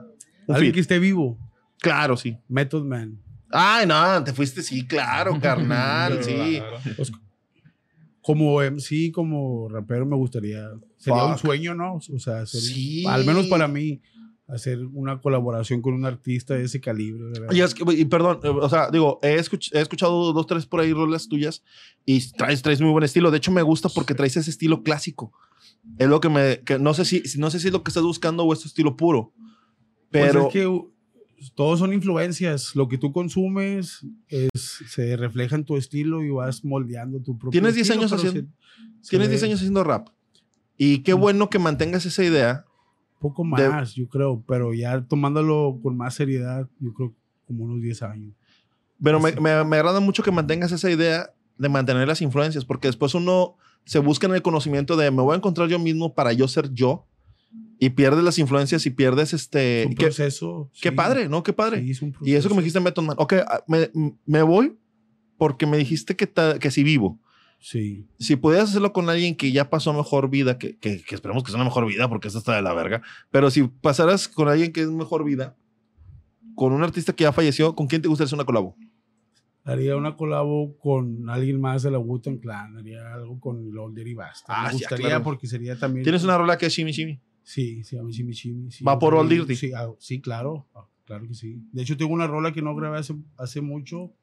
[0.46, 0.75] Un Alguien feat.
[0.75, 1.38] que esté vivo.
[1.80, 2.37] Claro, sí.
[2.49, 3.18] Method Man.
[3.50, 6.61] Ay, no, te fuiste, sí, claro, carnal, sí.
[8.20, 10.70] Como MC, como rapero, me gustaría.
[10.96, 11.40] Sería un Fuck.
[11.42, 11.96] sueño, ¿no?
[11.96, 13.04] O sea, Sí.
[13.06, 14.00] al menos para mí,
[14.46, 17.24] hacer una colaboración con un artista de ese calibre.
[17.31, 17.52] ¿verdad?
[17.55, 20.66] Y es que, y perdón, eh, o sea, digo, he, escuch- he escuchado dos, tres
[20.66, 21.62] por ahí rolas tuyas
[22.07, 23.31] y traes, traes muy buen estilo.
[23.31, 25.33] De hecho, me gusta porque traes ese estilo clásico.
[25.99, 28.03] Es lo que me, que no sé si, no sé si es lo que estás
[28.03, 29.33] buscando o es tu estilo puro.
[30.11, 30.83] Pues Pero es que
[31.55, 32.75] todos son influencias.
[32.75, 34.51] Lo que tú consumes es,
[34.88, 38.40] se refleja en tu estilo y vas moldeando tu propio Tienes 10 estilo, años haciendo-
[38.51, 40.09] se- se tienes ve 10 años haciendo rap.
[40.77, 42.64] Y qué bueno que mantengas esa idea.
[43.20, 47.14] Poco de- más, yo creo, pero ya tomándolo con más seriedad, yo creo
[47.47, 48.35] como unos 10 años.
[49.03, 52.88] Pero me, me, me agrada mucho que mantengas esa idea de mantener las influencias, porque
[52.88, 56.33] después uno se busca en el conocimiento de me voy a encontrar yo mismo para
[56.33, 57.07] yo ser yo
[57.79, 59.83] y pierdes las influencias y pierdes este.
[59.83, 60.70] Es un qué, proceso.
[60.81, 60.94] qué sí.
[60.94, 61.42] padre, ¿no?
[61.42, 61.81] Qué padre.
[61.83, 63.16] Sí, es un Y eso que me dijiste Method Man.
[63.18, 63.90] Ok, ah, me,
[64.25, 64.77] me voy
[65.37, 67.18] porque me dijiste que, ta- que si vivo.
[67.61, 68.07] Sí.
[68.18, 71.51] Si pudieras hacerlo con alguien que ya pasó mejor vida, que, que, que esperemos que
[71.51, 74.73] sea una mejor vida porque esto está de la verga, pero si pasaras con alguien
[74.73, 75.57] que es mejor vida,
[76.55, 78.77] con un artista que ya falleció, ¿con quién te gustaría hacer una colabo?
[79.64, 82.77] Haría una colabo con alguien más de la Wu-Tang Clan.
[82.77, 84.44] Haría algo con Lolder y Basta.
[84.48, 85.24] Ah, me sí, gustaría claro.
[85.24, 86.05] porque sería también.
[86.05, 87.18] ¿Tienes una rola que es Shimi Shimi?
[87.42, 88.70] Sí, se llama Chimi Chimi.
[88.70, 88.85] sí.
[88.85, 89.57] ¿Va por Old Sí, Dirty?
[89.57, 90.66] Sí, ah, sí, claro.
[90.74, 91.59] Ah, Claro que sí.
[91.70, 94.14] De hecho, tengo una rola que no grabé hace, hace mucho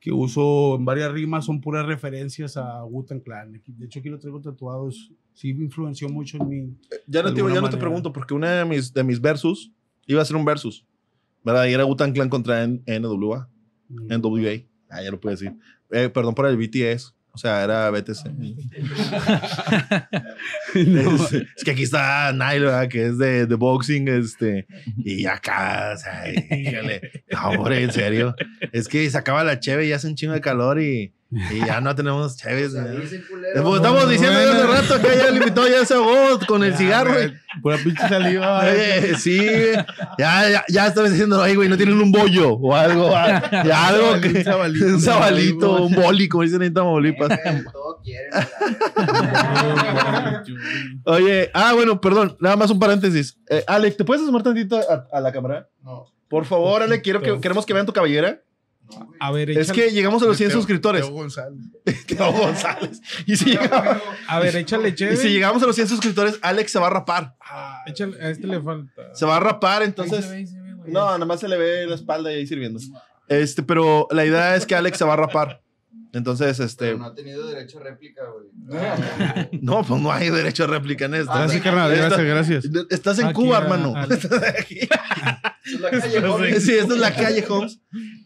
[0.00, 3.52] que uso en varias rimas, son puras referencias a Wu-Tang Clan.
[3.66, 4.88] De hecho, aquí lo traigo tatuado.
[4.88, 6.76] es- Sí, me influenció mucho en mí.
[7.06, 9.70] Ya no, te, ya no te pregunto porque una de mis, de mis versus
[10.06, 10.84] iba a ser un versus,
[11.44, 11.66] ¿verdad?
[11.66, 13.48] Y era Wu-Tang Clan contra N- NWA,
[13.88, 14.64] NWA.
[14.90, 15.52] Ah, ya lo puedo decir.
[15.90, 17.14] Eh, perdón por el BTS.
[17.32, 18.26] O sea, era BTC.
[20.74, 22.88] es, es que aquí está Nile, ¿verdad?
[22.88, 24.66] Que es de, de boxing, este.
[25.04, 27.00] Y acá, o sea, híjole.
[27.30, 28.34] No, hombre, en serio.
[28.72, 31.80] Es que se acaba la cheve y hace un chingo de calor y, y ya
[31.82, 32.38] no tenemos.
[32.42, 36.70] Pues estamos diciendo ya hace rato que ya el invitado ya se ahogó con el
[36.72, 37.12] Ya, cigarro.
[37.12, 38.60] güey, Pura pinche saliva.
[38.64, 39.38] Oye, sí,
[40.18, 43.88] ya, ya, ya estaba diciendo, ay, güey, no tienen un bollo o algo, ah, ya
[43.88, 44.86] algo que, Un sabalito.
[44.86, 47.28] un sabalito, un boli, como dicen en Tamaulipas.
[47.72, 48.30] Todo quieren.
[51.04, 53.38] Oye, ah, bueno, perdón, nada más un paréntesis.
[53.48, 55.68] Eh, Alex, ¿te puedes asomar tantito a, a la cámara?
[55.82, 56.06] No.
[56.28, 58.40] Por favor, Alex, quiero que, queremos que vean tu cabellera.
[59.20, 61.02] A ver, Es que llegamos a los 100 Teo- suscriptores.
[61.02, 61.60] Teo González.
[62.06, 63.00] Teo González.
[63.26, 65.16] Y si, llegamos, a ver, échale y chévere.
[65.16, 67.34] si llegamos a los 100 suscriptores, Alex se va a rapar.
[67.40, 69.14] Ah, échale, a este le falta.
[69.14, 70.24] Se va a rapar, Ahí entonces...
[70.24, 70.92] se ve, ahí se ve, güey.
[70.92, 72.80] No, nada más se le ve la espalda y ahí sirviendo.
[73.28, 75.62] Este, pero la idea es que Alex se va a rapar.
[76.12, 76.86] Entonces, este.
[76.86, 78.48] Pero no ha tenido derecho a réplica, güey.
[79.62, 81.32] No, pues no hay derecho a réplica en esto.
[81.32, 81.94] Gracias, carnal.
[81.94, 82.64] Gracias, gracias.
[82.90, 83.94] Estás en Aquí, Cuba, a- hermano.
[83.94, 84.80] al- Estás aquí.
[85.68, 86.60] Es la calle, joven.
[86.62, 87.78] Sí, esta es la calle, Holmes.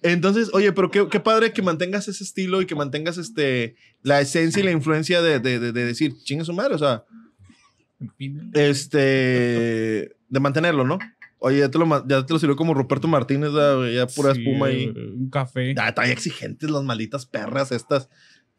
[0.03, 4.21] Entonces, oye, pero qué, qué padre que mantengas ese estilo y que mantengas este, la
[4.21, 7.03] esencia y la influencia de, de, de- de decir, chingue su madre, o sea,
[8.55, 10.99] este, de mantenerlo, ¿no?
[11.45, 14.67] Oye, ya te lo, ya te lo sirvió como Ruperto Martínez, ya, pura Sí, espuma
[14.67, 14.87] ahí.
[14.87, 15.75] Un café.
[15.75, 18.09] Ya, están exigentes las malditas perras estas.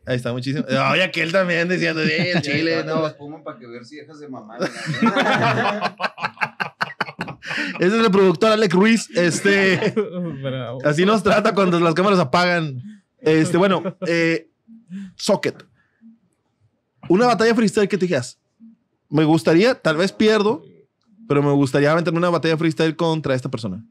[0.06, 0.66] Ahí está muchísimo.
[0.92, 3.04] Oye, aquel también diciendo, sí, el chile, no.
[3.04, 4.60] La espuma para que ver si dejas de mamar.
[7.80, 9.10] Ese es el productor Alex Ruiz.
[9.16, 9.94] Este,
[10.44, 10.80] Bravo.
[10.84, 12.82] así nos trata cuando las cámaras apagan.
[13.22, 14.50] Este, bueno, eh,
[15.16, 15.66] Socket.
[17.08, 18.42] Una batalla freestyle que te dijeras.
[19.10, 20.66] Me gustaría, tal vez pierdo,
[21.28, 23.86] pero me gustaría aventarme una batalla freestyle contra esta persona.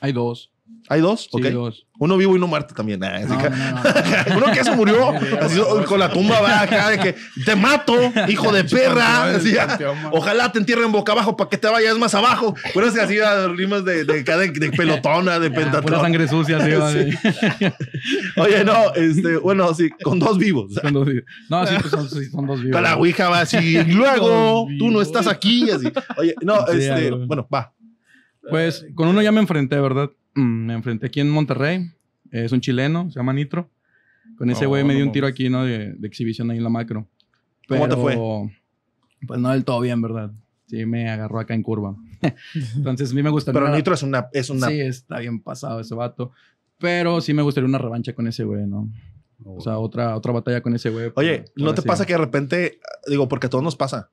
[0.00, 0.52] Hay dos.
[0.90, 1.28] ¿Hay dos?
[1.30, 1.86] Sí, dos.
[1.98, 2.98] Uno vivo y uno muerto también.
[3.00, 4.36] Nah, así No, que- no, no, no.
[4.38, 7.92] Uno que se murió así, con la tumba acá de que te mato,
[8.26, 9.24] hijo de perra.
[9.34, 9.76] Así, ah,
[10.12, 12.54] ojalá te entierren boca abajo para que te vayas más abajo.
[12.72, 16.00] Bueno, que así ah, rimas de, de, de, de pelotona, de Pura pentatrón.
[16.00, 16.58] sangre sucia,
[16.90, 17.10] sí.
[18.36, 20.72] Oye, no, este, bueno, sí, con dos vivos.
[20.72, 21.24] Son dos vivos.
[21.50, 22.72] No, sí, pues son, dos vivos.
[22.72, 25.70] Con la ouija va así, y luego tú no estás aquí.
[25.70, 25.92] Así.
[26.16, 27.74] Oye, no, este, bueno, va.
[28.48, 30.08] Pues con uno ya me enfrenté, ¿verdad?
[30.40, 31.90] Mm, Me enfrenté aquí en Monterrey.
[32.30, 33.70] Es un chileno, se llama Nitro.
[34.36, 35.64] Con ese güey me no di un tiro aquí, ¿no?
[35.64, 37.08] De, de exhibición ahí en la macro.
[37.66, 38.16] ¿Cómo te fue?
[39.26, 40.30] Pues no del todo bien, ¿verdad?
[40.66, 41.96] Sí, me agarró acá en curva.
[42.76, 43.60] Entonces, a mí me gustaría.
[43.60, 44.68] Pero Nitro es una, es una.
[44.68, 46.30] Sí, está bien pasado ese vato.
[46.78, 48.88] Pero sí me gustaría una revancha con ese güey, ¿no?
[49.44, 51.10] O sea, otra, otra batalla con ese güey.
[51.14, 54.10] Oye, Por- ¿no por te pasa que de repente, digo, porque a todos nos pasa,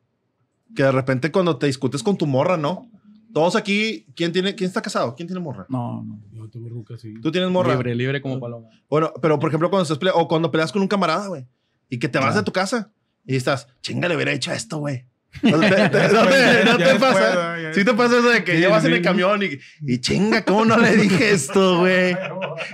[0.75, 2.89] que de repente cuando te discutes con tu morra, ¿no?
[3.35, 5.13] Todos aquí, ¿quién tiene, quién está casado?
[5.13, 5.65] ¿Quién tiene morra?
[5.67, 6.21] No, no.
[6.31, 7.15] Yo tengo ruca, sí.
[7.21, 7.73] Tú tienes morra.
[7.73, 8.69] Libre, libre como paloma.
[8.89, 11.45] Bueno, pero por ejemplo, cuando estás peleando, o cuando peleas con un camarada, güey,
[11.89, 12.37] y que te vas Ah.
[12.39, 12.93] de tu casa
[13.25, 15.03] y estás, chinga, le hubiera hecho esto, güey.
[15.41, 17.55] ¿No te, te- no te- no te pasa?
[17.73, 18.97] Sí te pasa eso de que Sí, llevas en sí.
[18.97, 22.15] el camión y, y chinga, ¿cómo no le dije esto, güey?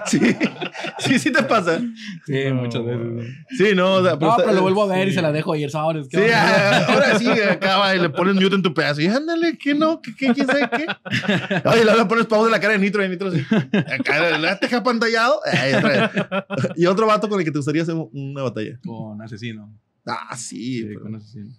[0.05, 0.19] Sí,
[0.99, 1.79] sí, sí te pasa.
[2.25, 3.33] Sí, No, muchas veces.
[3.57, 5.53] Sí, no, o sea, No, está- pero lo vuelvo a ver y se la dejo
[5.53, 6.07] ayer sabores.
[6.11, 9.01] Sí, ah, ahora sí, acaba y le pones mute en tu pedazo.
[9.01, 10.85] Y ándale, que no, que qué, quién sabe qué.
[11.67, 13.43] Oye, luego le pones pausa en la cara de Nitro y Nitro así.
[13.99, 15.39] Acá, ¿la te deja pantallado?
[15.51, 16.25] Ay, otra vez.
[16.75, 18.77] y otro vato con el que te gustaría hacer una batalla.
[18.85, 19.73] Con asesino.
[20.05, 20.79] Ah, sí.
[20.79, 21.49] Sí, pero- con asesino.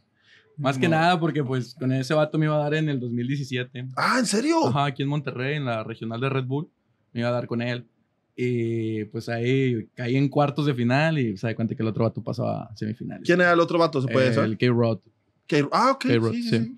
[0.62, 3.88] Más que nada porque pues con ese vato me iba a dar en el 2017.
[3.96, 4.66] Ah, ¿en serio?
[4.68, 6.68] Ajá, aquí en Monterrey, en la regional de Red Bull.
[7.12, 7.87] Me iba a dar con él.
[8.35, 12.05] Y pues ahí caí en cuartos de final y se da cuenta que el otro
[12.05, 13.27] vato pasaba a semifinales.
[13.27, 14.01] ¿Quién era el otro vato?
[14.01, 14.51] ¿Se puede Eh, saber?
[14.51, 15.01] El K-Rod.
[15.46, 16.05] K- Ah, ok.
[16.07, 16.77] K-Rod, sí, sí, sí.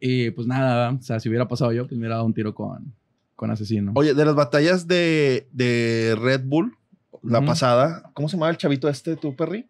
[0.00, 2.54] Y pues nada, o sea, si hubiera pasado yo, pues me hubiera dado un tiro
[2.54, 2.92] con,
[3.36, 3.92] con asesino.
[3.94, 6.76] Oye, de las batallas de, de Red Bull,
[7.22, 9.66] la pasada, ¿cómo se llamaba el chavito este, tu perri?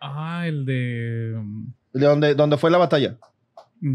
[0.00, 3.18] Ah, el de um, De donde, donde fue la batalla.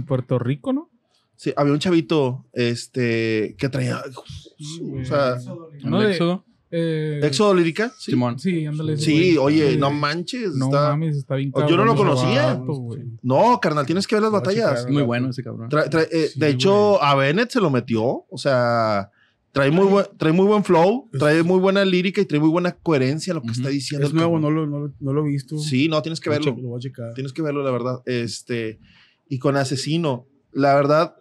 [0.07, 0.89] Puerto Rico, ¿no?
[1.35, 4.01] Sí, había un chavito este, que traía.
[4.01, 5.37] O sea,
[5.83, 6.45] ¿El No, de- Éxodo?
[6.73, 7.91] Eh, éxodo lírica.
[7.97, 8.39] Sí, Simón.
[8.39, 8.95] Sí, ándale.
[8.95, 9.37] Sí, güey.
[9.59, 10.53] oye, no manches.
[10.55, 12.53] No está- mames, está bien Yo no lo conocía.
[12.53, 12.89] vato.
[13.23, 14.87] No, carnal, tienes que ver las batallas.
[14.89, 15.69] Muy bueno ese cabrón.
[16.11, 16.99] Eh, Sí, de hecho, güey.
[17.01, 18.25] a Bennett se lo metió.
[18.29, 19.09] O sea,
[19.51, 22.71] trae muy, buen, trae muy buen flow, trae muy buena lírica y trae muy buena
[22.71, 23.59] coherencia a lo que Ujú.
[23.59, 24.07] está diciendo.
[24.07, 25.57] Es nuevo, no lo, no, lo, no lo he visto.
[25.59, 26.57] Sí, no, tienes que Lo verlo.
[26.59, 27.13] Lo voy a checar.
[27.13, 28.01] Tienes que verlo, la verdad.
[28.05, 28.79] Este,
[29.27, 31.15] y con Asesino, la verdad,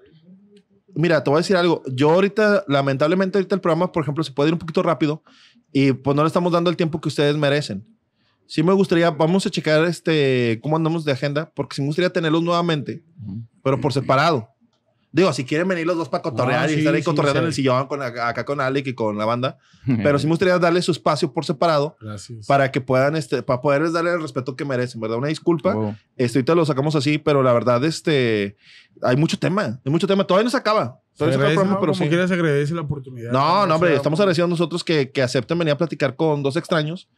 [0.94, 1.82] mira, te voy a decir algo.
[1.92, 5.22] Yo ahorita, lamentablemente, ahorita el programa, por ejemplo, se puede ir un poquito rápido
[5.72, 7.84] y pues no le estamos dando el tiempo que ustedes merecen.
[8.46, 12.10] Sí me gustaría, vamos a checar este, cómo andamos de agenda, porque sí me gustaría
[12.10, 13.42] tenerlos nuevamente, Ujú.
[13.62, 14.48] pero por separado.
[15.12, 17.40] Digo, si quieren venir los dos para cotorrear Ah, y sí, estar ahí sí, cotorreando
[17.40, 17.44] sí.
[17.44, 19.58] en el sillón con, acá con Alec y con la banda,
[20.04, 22.46] pero sí me gustaría darle su espacio por separado Gracias.
[22.46, 25.18] para que puedan, este, para poderles darle el respeto que merecen, ¿verdad?
[25.18, 25.96] Una disculpa.
[26.16, 28.56] Este, ahorita lo sacamos así, pero la verdad, este,
[29.02, 30.24] hay mucho tema, hay mucho tema.
[30.24, 31.00] Todavía no se acaba.
[31.16, 31.80] Todavía se acaba el programa, ¿no?
[31.80, 32.08] pero Como sí.
[32.08, 33.32] quieras, agradece la oportunidad.
[33.32, 37.08] No, no, hombre, estamos agradecidos nosotros que, que acepten venir a platicar con dos extraños.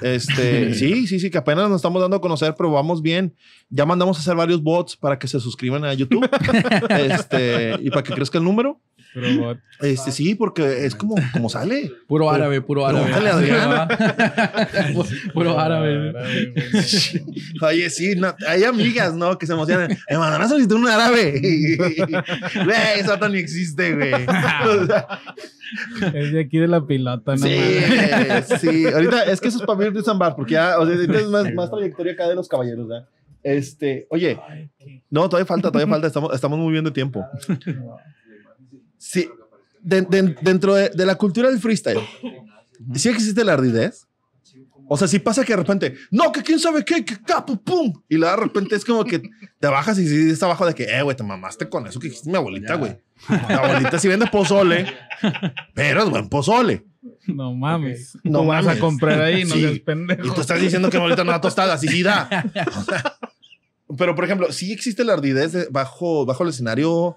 [0.00, 3.34] Este, sí, sí, sí, que apenas nos estamos dando a conocer, pero vamos bien.
[3.70, 6.28] Ya mandamos a hacer varios bots para que se suscriban a YouTube.
[6.90, 8.80] este, y para que crezca el número.
[9.80, 11.90] Este, sí, porque es como, como sale.
[12.06, 13.06] Puro árabe, puro árabe.
[13.12, 13.88] Pregúntale a Adriana.
[14.94, 16.12] Pu- puro árabe.
[17.62, 19.36] Oye, sí, no, hay amigas, ¿no?
[19.38, 19.96] Que se emocionan.
[20.08, 21.40] Me mandaron a solicitar un árabe.
[22.64, 24.12] Güey, eso ni existe, güey.
[24.12, 25.06] O sea,
[26.14, 27.56] es de aquí de la pilota, no sí,
[28.10, 28.46] mames.
[28.60, 28.86] sí.
[28.86, 31.52] Ahorita es que eso es para vivir de Zambar, porque ya, o sea, es más,
[31.54, 33.08] más trayectoria acá de los caballeros, ¿verdad?
[33.42, 34.38] Este, oye,
[35.10, 37.24] no, todavía falta, todavía falta, estamos, estamos muy bien de tiempo.
[39.12, 39.28] Sí,
[39.80, 42.00] de- de- dentro de, de la cultura del freestyle,
[42.94, 44.06] ¿sí existe la ardidez?
[44.88, 47.92] O sea, si pasa que de repente, no, que quién sabe qué, que capo, pum.
[48.08, 49.22] Y luego de repente es como que
[49.58, 52.08] te bajas y sí está abajo de que, eh, güey, te mamaste con eso que
[52.08, 52.98] dijiste mi abuelita, güey.
[53.28, 54.86] Mi abuelita sí vende pozole,
[55.74, 56.84] pero es buen pozole.
[57.26, 58.18] No mames.
[58.24, 59.60] No vas a comprar ahí, no Sí.
[59.62, 60.34] seas Y pendejo.
[60.34, 62.28] tú estás diciendo que mi abuelita no da tostadas, sí, sí da.
[62.76, 63.16] O sea,
[63.96, 67.16] pero, por ejemplo, sí existe la ardidez de- bajo, bajo el escenario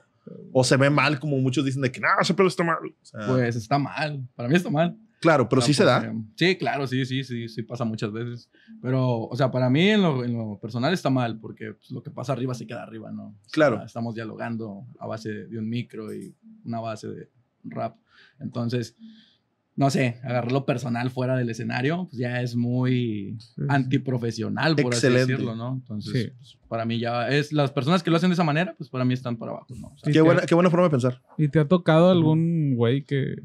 [0.52, 2.78] o se ve mal, como muchos dicen de que, no, ese pedo está mal.
[2.84, 4.28] O sea, Pues está mal.
[4.36, 4.98] Para mí está mal.
[5.20, 6.14] claro, pero sí se da.
[6.36, 8.50] Sí, claro, sí, sí, sí, sí pasa muchas veces.
[8.82, 12.02] Pero, o sea, para mí en lo, en lo personal está mal, porque pues, lo
[12.04, 13.28] que pasa arriba se queda arriba, ¿no?
[13.28, 13.84] O sea, Claro.
[13.84, 17.30] estamos dialogando a base de un micro y una base de
[17.64, 17.96] rap.
[18.40, 18.96] Entonces,
[19.78, 25.24] no sé, agarrarlo personal fuera del escenario, pues ya es muy antiprofesional, por Excelente.
[25.24, 25.74] así decirlo, ¿no?
[25.74, 26.32] Entonces, Sí.
[26.38, 29.06] pues, para mí ya es, las personas que lo hacen de esa manera, pues para
[29.06, 29.88] mí están para abajo, ¿no?
[29.88, 31.22] O sea, Sí, Qué buena, qué buena forma de pensar.
[31.38, 33.36] ¿Y te ha tocado algún güey que...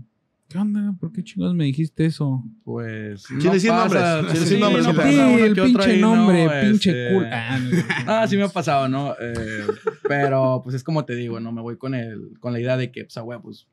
[0.49, 0.95] ¿Qué onda?
[0.99, 2.43] ¿Por qué chingos me dijiste eso?
[2.64, 3.23] pues...
[3.23, 6.16] Sin decir nombres, sin decir nombres, no sí, uno el pinche ahí, ¿no?
[6.16, 7.27] nombre, pinche Este.
[7.33, 7.71] Ah, no,
[8.12, 9.14] Ah, sí me ha pasado, ¿no?
[9.21, 9.64] Eh,
[10.09, 11.53] pero pues es como te digo, ¿no?
[11.53, 13.69] Me voy con el, con la idea de que, pues, ah, güey, pues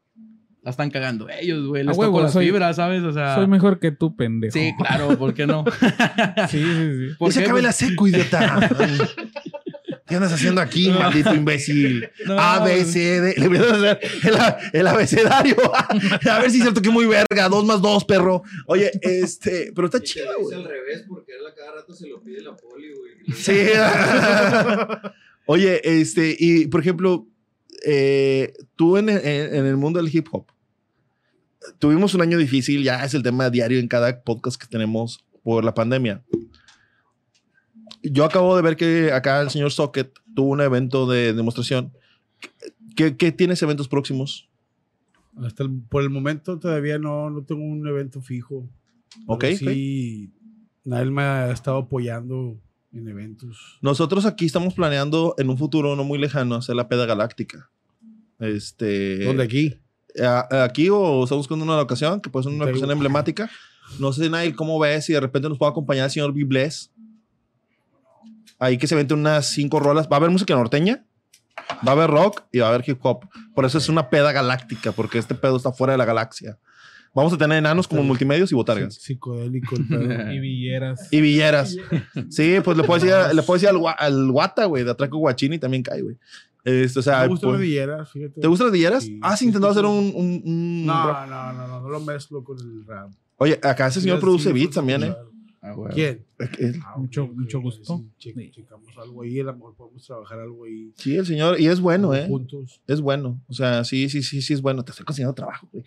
[0.67, 1.85] la están cagando ellos, güey.
[1.85, 3.01] Les A huevo, las soy- fibras, ¿sabes?
[3.01, 3.35] O sea.
[3.35, 4.51] Soy mejor que tú, pendejo.
[4.51, 5.63] Sí, claro, ¿por qué no?
[6.49, 7.15] Sí, sí, sí.
[7.17, 7.45] ¿Por se qué?
[7.45, 8.69] acabe la seco, idiota.
[10.05, 12.09] ¿Qué andas haciendo aquí, maldito imbécil?
[12.25, 12.37] No.
[12.37, 13.35] A, B, C, D.
[13.37, 13.99] Le voy a hacer
[14.73, 15.55] el, abecedario.
[16.29, 17.47] A ver si se toque muy verga.
[17.49, 18.41] Dos más dos, perro.
[18.67, 20.53] Oye, este, pero está chido, güey.
[20.57, 23.37] al revés porque él a cada rato se lo pide la poli, güey.
[23.37, 23.53] Sí.
[25.45, 27.25] Oye, este, y por ejemplo,
[27.85, 29.19] eh, tú en, en-
[29.55, 30.45] en el mundo del hip hop,
[31.79, 35.63] tuvimos un año difícil, ya es el tema diario en cada podcast que tenemos por
[35.63, 36.23] la pandemia.
[38.03, 41.91] Yo acabo de ver que acá el señor Socket tuvo un evento de demostración.
[42.95, 44.49] ¿Qué, qué tienes eventos próximos?
[45.43, 48.67] Hasta el- por el momento todavía no, no tengo un evento fijo.
[49.25, 50.31] Ok, Pero Sí,
[50.83, 52.59] Nael me ha estado apoyando
[52.93, 53.77] en eventos.
[53.81, 57.69] Nosotros aquí estamos planeando en un futuro no muy lejano hacer la peda galáctica.
[58.39, 59.75] Este, ¿Dónde aquí?
[60.23, 62.69] Aquí o estamos buscando una locación que puede ser una Ok.
[62.69, 63.49] locación emblemática.
[63.99, 66.91] No sé, Nail, cómo ves si de repente nos puede acompañar el señor Bibles.
[68.59, 70.07] Ahí que se vente unas cinco rolas.
[70.11, 71.05] Va a haber música norteña,
[71.87, 73.25] va a haber rock y va a haber hip hop.
[73.53, 76.57] Por eso es una peda galáctica, porque este pedo está fuera de la galaxia.
[77.13, 78.95] Vamos a tener enanos como multimedios y botargas.
[78.95, 79.75] Psicodélico.
[79.75, 80.31] el pedo.
[80.33, 81.07] Y villeras.
[81.11, 81.75] Y villeras.
[82.29, 85.59] Sí, pues le puedo decir, le puedo decir al, al guata, güey, de Atraco Guachini
[85.59, 86.17] también cae, güey.
[86.67, 88.41] Este, o sea, Me gustan pues- las villeras, fíjate.
[88.41, 89.03] ¿te gustan las villeras?
[89.03, 89.19] Sí.
[89.21, 91.27] ¿Has intentado hacer un, un- un rap?
[91.29, 93.09] No, no, no, no, no lo mezclo con el rap.
[93.37, 95.15] Oye, acá ese señor Sí, produce sí, beats sí, también, ¿eh?
[95.61, 95.93] Ah, güey.
[95.93, 96.25] ¿Quién?
[96.59, 98.03] Eh, Ah, Mucho- mucho gusto.
[98.17, 98.51] si che- Sí.
[98.51, 100.91] checamos algo ahí, a lo mejor podemos trabajar algo ahí.
[100.95, 102.25] Sí, el señor, y es bueno, ¿eh?
[102.27, 102.79] Juntos.
[102.87, 103.41] Es bueno.
[103.47, 104.83] O sea, sí, sí, sí, sí es bueno.
[104.83, 105.83] Te estoy consiguiendo trabajo, güey.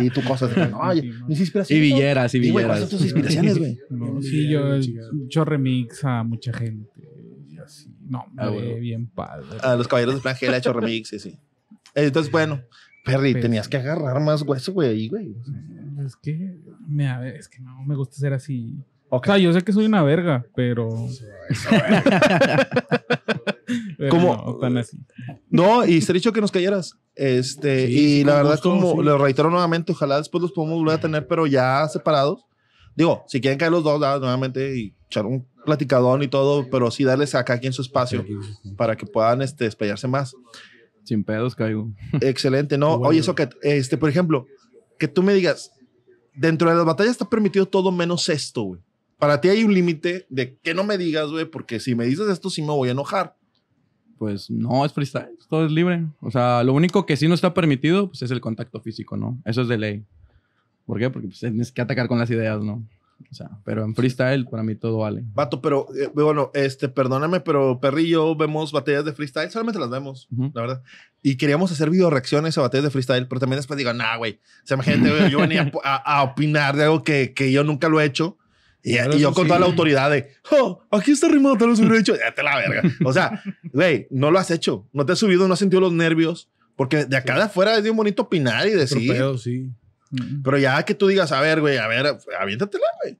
[0.00, 0.56] Di tu cosas.
[0.70, 1.82] No, oye, mis Y inspiraciones.
[1.82, 2.80] villeras, y güey, ¿cuáles villeras.
[2.90, 3.78] son tus inspiraciones, güey?
[3.90, 5.12] No, Sí, yo chingado.
[5.12, 6.88] mucho remix a mucha gente.
[7.50, 7.90] y así.
[8.08, 8.76] No, Ah, bueno.
[8.80, 9.46] bien padre.
[9.62, 11.38] A los caballeros de Plangel ha hecho remix, sí, sí.
[11.94, 12.62] Entonces, bueno,
[13.04, 15.34] Perry, Pues- tenías que agarrar más hueso, güey, ahí, güey.
[16.04, 18.74] Es que, me, a ver, es que no me gusta ser así.
[19.10, 19.24] Ok.
[19.24, 20.88] O sea, yo sé que soy una verga, pero.
[23.96, 24.36] pero ¿Cómo?
[24.36, 24.98] No, tan así.
[25.50, 26.94] No, y se ha dicho que nos cayeras.
[27.14, 29.02] Este, Sí, y la verdad, gusto, como sí.
[29.02, 32.44] lo reitero nuevamente, ojalá después los podamos volver a tener, pero ya separados.
[32.94, 34.20] Digo, si quieren caer los dos, ¿verdad?
[34.20, 38.24] nuevamente y echar un platicadón y todo, pero sí darles acá aquí en su espacio
[38.78, 40.34] para que puedan este, desplayarse más.
[41.04, 41.90] Sin pedos caigo.
[42.22, 42.98] Excelente, ¿no?
[42.98, 43.10] Bueno.
[43.10, 44.46] Oye, eso que, este, por ejemplo,
[44.98, 45.72] que tú me digas,
[46.34, 48.80] dentro de las batallas está permitido todo menos esto, güey.
[49.18, 52.28] Para ti hay un límite de que no me digas, güey, porque si me dices
[52.28, 53.36] esto, sí me voy a enojar.
[54.16, 56.06] Pues no, es freestyle, todo es libre.
[56.20, 59.38] O sea, lo único que sí no está permitido pues, es el contacto físico, ¿no?
[59.44, 60.04] Eso es de ley.
[60.86, 61.10] ¿Por qué?
[61.10, 62.82] Porque pues, tienes que atacar con las ideas, ¿no?
[63.30, 65.22] O sea, pero en freestyle para mí todo vale.
[65.34, 69.80] Vato, pero eh, bueno, este, perdóname, pero Perry y yo vemos batallas de freestyle, solamente
[69.80, 70.50] las vemos, Ujú.
[70.54, 70.82] la verdad.
[71.22, 74.34] Y queríamos hacer video reacciones a batallas de freestyle, pero también después digo, nah, güey.
[74.62, 77.88] O sea, imagínate, güey, yo venía a, a opinar de algo que, que yo nunca
[77.88, 78.38] lo he hecho.
[78.82, 79.48] Y, Claro, y yo con sí.
[79.48, 82.56] toda la autoridad de, oh, aquí está rimado, tal vez hubiera hecho, ya te la
[82.56, 82.82] verga.
[83.04, 85.92] O sea, güey, no lo has hecho, no te has subido, no has sentido los
[85.92, 89.68] nervios, porque de acá de afuera es bien bonito opinar y decir, Tropeo, sí.
[90.42, 93.18] Pero ya que tú digas, a ver, güey, a ver, aviéntatela, güey.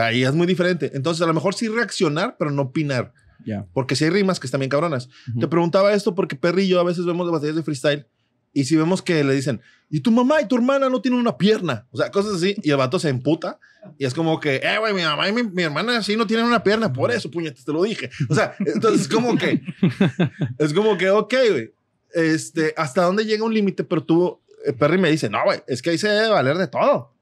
[0.00, 0.90] Ahí es muy diferente.
[0.94, 3.12] Entonces, a lo mejor sí reaccionar, pero no opinar.
[3.44, 3.66] Ya.
[3.72, 5.08] Porque si hay rimas que están bien cabronas.
[5.30, 5.40] Ujú.
[5.40, 8.06] Te preguntaba esto porque Perry y yo a veces vemos batallas de freestyle
[8.52, 11.36] y si vemos que le dicen, y tu mamá y tu hermana no tienen una
[11.38, 11.86] pierna.
[11.90, 12.56] O sea, cosas así.
[12.62, 13.58] Y el vato se emputa
[13.98, 16.46] y es como que, eh, güey, mi mamá y mi, mi hermana sí no tienen
[16.46, 16.92] una pierna.
[16.92, 18.10] Por eso, puñetes, te lo dije.
[18.28, 19.62] O sea, entonces es como que,
[20.58, 21.72] es como que, ok, güey.
[22.14, 24.41] Este, hasta dónde llega un límite, pero tú,
[24.78, 27.12] Perry me dice, no, güey, es que ahí se debe valer de todo.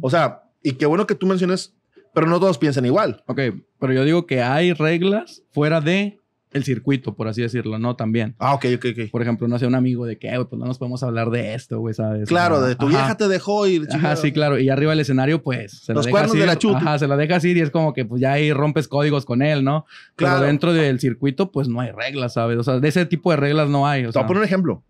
[0.00, 1.74] O sea, Y qué bueno que tú menciones,
[2.14, 3.22] pero no todos piensan igual.
[3.26, 3.38] Ok,
[3.78, 6.18] pero yo digo que hay reglas fuera de
[6.52, 7.96] el circuito, por así decirlo, ¿no?
[7.96, 8.34] También.
[8.38, 9.10] Ah, ok, ok, ok.
[9.10, 11.52] Por ejemplo, no sé, un amigo de que, "Eh, pues no nos podemos hablar de
[11.54, 12.28] esto, güey, ¿sabes?
[12.28, 12.96] Claro, de tu ajá.
[12.96, 13.82] vieja te dejó y...
[13.92, 14.58] Ajá, sí, claro.
[14.60, 16.46] Y arriba del escenario, pues, se Los la cuernos de ir.
[16.46, 16.76] la chuti.
[16.76, 19.42] Ajá, se la dejas ir y es como que, pues, ya ahí rompes códigos con
[19.42, 19.84] él, ¿no?
[20.14, 20.36] Claro.
[20.36, 22.56] Pero dentro del circuito, pues, no hay reglas, ¿sabes?
[22.56, 24.04] O sea, de ese tipo de reglas no hay.
[24.04, 24.82] O Te sea, voy a poner un ejemplo.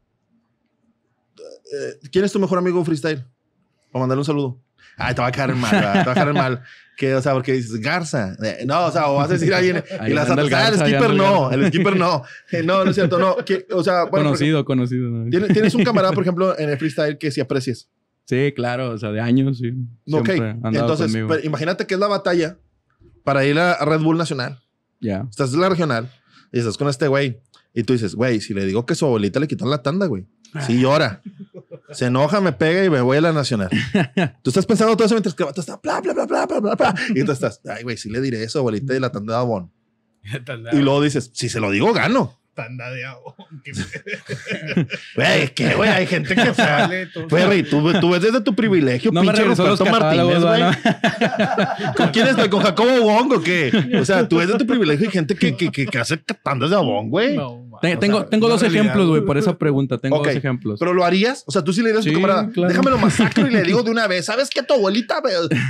[1.72, 3.24] Eh, ¿Quién es tu mejor amigo freestyle?
[3.90, 4.61] Para mandarle un saludo.
[4.96, 5.92] Ay, te va a caer mal, ¿verdad?
[6.00, 6.62] te va a caer mal.
[6.96, 8.37] Que, o sea, porque dices Garza.
[8.42, 10.50] Eh, No, o sea, o vas a decir a alguien y las el ah, el
[10.50, 12.22] Garza, ahí skipper el no, el skipper no.
[12.52, 13.37] Eh, No, no es cierto, no.
[13.44, 15.11] Que, o sea, bueno, conocido, conocido.
[15.11, 15.30] ¿no?
[15.30, 17.88] tienes, tienes un camarada, por ejemplo, en el freestyle que sí aprecies.
[18.26, 19.72] Sí, claro, o sea, de años, sí.
[20.11, 22.59] Ok, entonces, pero imagínate que es la batalla
[23.22, 24.62] para ir a Red Bull Nacional.
[25.00, 25.26] Ya.
[25.28, 26.11] Estás en la regional
[26.52, 27.40] y estás con este güey.
[27.74, 30.26] Y tú dices, güey, si le digo que su abuelita le quitó la tanda, güey.
[30.60, 31.22] Sí llora.
[31.90, 33.70] Se enoja, me pega y me voy a la nacional.
[34.42, 36.60] Tú estás pensando todo eso mientras que el vato está bla, bla, bla, bla, bla,
[36.60, 36.94] bla, bla.
[37.14, 39.72] Y tú estás, ay, güey, sí le diré eso, abuelita de la tanda de Avon.
[40.72, 42.38] Y luego dices, si se lo digo, gano.
[42.54, 43.34] Tanda de agua.
[45.16, 45.90] Güey, ¿qué, güey?
[45.90, 46.88] Hay gente que, o sea,
[47.28, 50.60] Ferry, tú, tú ves desde tu privilegio, No pinche Ruperto Martínez, güey.
[50.62, 50.70] ¿no?
[51.96, 52.48] ¿Con quién estoy?
[52.48, 53.72] ¿Con Jacobo Wong o qué?
[54.00, 56.70] O sea, tú ves de tu privilegio y gente que, que, que, que hace tandas
[56.70, 57.38] de Avon, güey.
[57.82, 58.84] Te- tengo tengo dos realidad.
[58.84, 59.98] ejemplos, güey, por esa pregunta.
[59.98, 60.78] Tengo dos ejemplos.
[60.78, 62.68] Pero lo harías, o sea, tú sí le dirías a tu Sí, camarada, claro.
[62.68, 64.62] déjamelo masacro y le digo de una vez, ¿sabes qué?
[64.62, 65.20] Tu abuelita,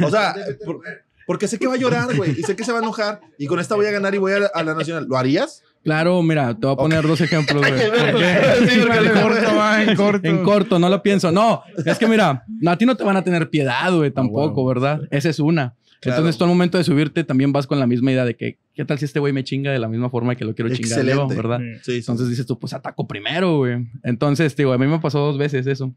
[0.05, 0.81] o sea, por-
[1.27, 3.47] porque sé que va a llorar, güey, y sé que se va a enojar y
[3.47, 5.07] con esta voy a ganar y voy a la, a la nacional.
[5.09, 5.63] ¿Lo harías?
[5.85, 7.73] Claro, mira, te voy a poner dos ejemplos, güey.
[8.69, 10.27] Sí, porque le- corto, va, en corto.
[10.29, 11.31] En corto, no lo pienso.
[11.31, 15.03] No, es que mira, a ti no te van a tener piedad, güey, tampoco, ¿verdad?
[15.11, 15.75] Esa es una.
[16.01, 16.19] Claro.
[16.19, 18.85] Entonces, tú al momento de subirte también vas con la misma idea de que, ¿qué
[18.85, 21.29] tal si este güey me chinga de la misma forma que lo quiero chingar yo,
[21.37, 21.61] verdad?
[21.83, 21.99] Sí, sí.
[21.99, 23.87] Entonces dices tú, pues ataco primero, güey.
[24.03, 25.95] Entonces, digo, a mí me pasó dos veces eso.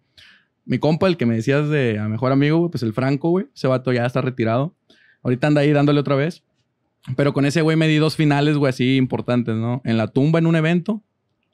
[0.65, 3.47] Mi compa, el que me decías de a mejor amigo, pues el Franco, güey.
[3.53, 4.75] Ese vato ya está retirado.
[5.23, 6.43] Ahorita anda ahí dándole otra vez.
[7.15, 9.81] Pero con ese güey me di dos finales, güey, así importantes, ¿no?
[9.85, 11.03] En la tumba, en un evento,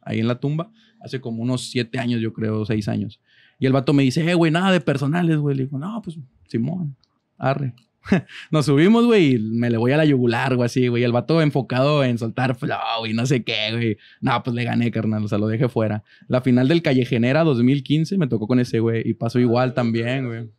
[0.01, 3.19] ahí en la tumba, hace como unos siete años, yo creo, seis años.
[3.59, 5.55] Y el vato me dice, eh, güey, nada de personales, güey.
[5.55, 6.95] Le digo, no, pues, Simón,
[7.37, 7.73] arre.
[8.51, 11.03] Nos subimos, güey, y me le voy a la yugular, güey, así, güey.
[11.03, 13.97] El vato enfocado en soltar flow y no sé qué, güey.
[14.21, 16.03] No, pues le gané, carnal, o sea, lo dejé fuera.
[16.27, 20.49] La final del Callejenera 2015 me tocó con ese, güey, y pasó igual también, güey.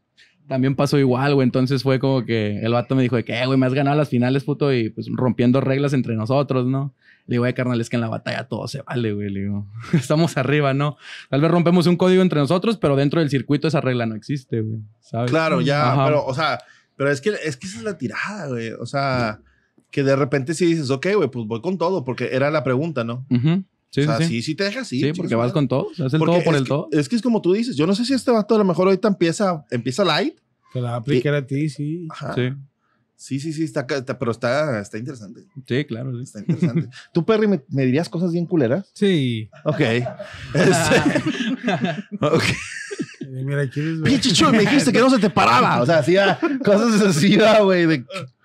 [0.49, 1.45] También pasó igual, güey.
[1.47, 3.97] Entonces fue como que el vato me dijo de que, "Eh, güey, me has ganado
[3.97, 6.95] las finales, puto, y pues rompiendo reglas entre nosotros, ¿no?
[7.27, 9.31] Le digo, güey, carnal, es que en la batalla todo se vale, güey.
[9.31, 10.97] Le digo, estamos arriba, ¿no?
[11.31, 14.61] Tal vez rompemos un código entre nosotros, pero dentro del circuito esa regla no existe,
[14.61, 14.81] güey.
[15.01, 15.31] ¿Sabes?
[15.31, 16.05] Claro, ya, Ajá.
[16.05, 16.59] pero, o sea,
[16.97, 18.73] pero es que, es que esa es la tirada, güey.
[18.73, 19.41] O sea,
[19.91, 23.05] que de repente sí dices, ok, güey, pues voy con todo, porque era la pregunta,
[23.05, 23.25] ¿no?
[23.95, 24.43] Sí, o sea, sí, sí, sí.
[24.43, 25.13] sí, te dejas Sí, ir.
[25.15, 25.89] porque chinga vas con todo.
[25.93, 26.89] Es el Porque todo por el que- todo.
[26.91, 28.89] Es que es como tú dices, yo no sé si este vato a lo mejor
[28.89, 30.35] ahorita empieza, empieza light.
[30.73, 32.09] Te la va a aplicar a ti, sí.
[32.11, 32.35] Ajá.
[32.35, 32.51] Sí,
[33.17, 35.45] Sí, sí, sí, está, pero está, está interesante.
[35.69, 36.15] sí, claro.
[36.17, 36.23] sí.
[36.25, 36.89] Está interesante.
[37.15, 38.91] ¿Tú, Perry, me, me dirías cosas bien culeras?
[38.95, 39.49] Sí.
[39.65, 39.81] Ok.
[40.55, 42.43] Este, ok.
[43.31, 44.13] Mira, ¿quieres ver?
[44.21, 45.81] Pinche me dijiste que no se te paraba.
[45.83, 47.87] O sea, hacía cosas así, ah, güey.
[47.87, 48.05] de-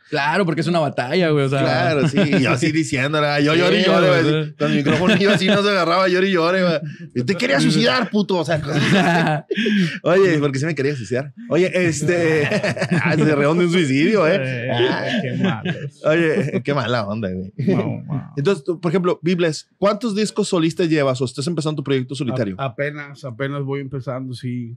[0.09, 1.45] Claro, porque es una batalla, güey.
[1.45, 2.17] O sea, Claro, sí.
[2.19, 3.39] Y yo así diciéndola.
[3.41, 6.63] Yo lloré y lloré, Con el micrófono iba así, no se agarraba, lloré y lloré,
[6.63, 7.25] güey.
[7.25, 8.37] Te quería suicidar, puto.
[8.37, 8.59] O sea.
[10.03, 11.33] Oye, porque sí me quería suicidar.
[11.49, 12.49] Oye, este.
[13.01, 14.39] Ah, se reón de un suicidio, ¿eh?
[14.41, 15.75] Eh, qué malos.
[16.05, 17.53] Oye, qué mala onda, güey.
[18.35, 22.55] Entonces, tú, por ejemplo, Bibles, ¿cuántos discos solistas llevas o estás empezando tu proyecto solitario?
[22.57, 24.75] A- apenas, apenas voy empezando, sí.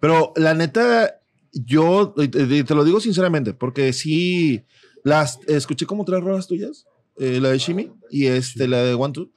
[0.00, 1.20] Pero la neta,
[1.52, 4.64] yo te, lo digo sinceramente, porque sí,
[5.04, 6.86] las escuché como tres rolas tuyas,
[7.18, 9.30] eh, la de Shimi y este, la de One Two,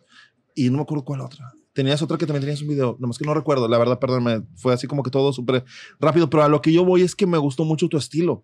[0.56, 1.52] y no me acuerdo cuál otra.
[1.74, 4.74] Tenías otra que también tenías un video, nomás que no recuerdo, la verdad, perdóname, fue
[4.74, 5.66] así como que todo súper
[6.00, 8.44] rápido, pero a lo que yo voy es que me gustó mucho tu estilo.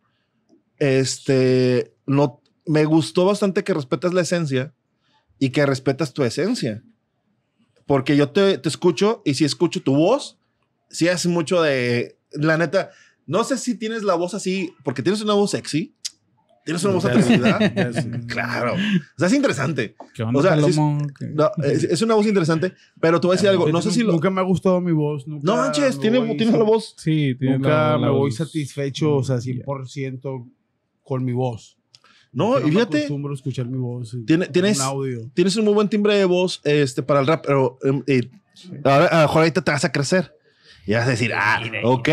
[0.78, 4.74] Este, no, me gustó bastante que respetas la esencia
[5.38, 6.84] y que respetas tu esencia.
[7.86, 10.40] Porque yo te, te escucho y si escucho tu voz,
[10.90, 12.92] sí es mucho de, la neta,
[13.30, 15.96] no sé si tienes la voz así, porque tienes una voz sexy,
[16.65, 17.58] tienes una voz atrevida.
[18.28, 18.74] Claro.
[18.74, 19.96] O sea, es interesante.
[20.13, 21.13] ¿Qué onda, O sea, es- Salomón?
[21.18, 23.70] ¿Qué- No, es, es una voz interesante, pero te voy a decir algo.
[23.70, 24.12] No sé si lo.
[24.12, 25.28] Nunca me ha gustado mi voz.
[25.28, 26.96] Nunca No manches, tiene, voy- tiene la voz.
[26.98, 30.48] Sí, tiene Nunca la- la me voy satisfecho, o sea, 100%
[31.04, 31.77] con mi voz.
[32.32, 34.13] No, y fíjate, acostumbro a escuchar mi voz.
[34.13, 35.32] en- Tiene- en tienes- Un audio.
[35.34, 38.30] tienes un muy buen timbre de voz este, para el rap, pero em, eh,
[38.84, 40.32] ahora, a lo mejor ahorita te vas a crecer.
[40.86, 42.10] Y vas a decir, ah, ok,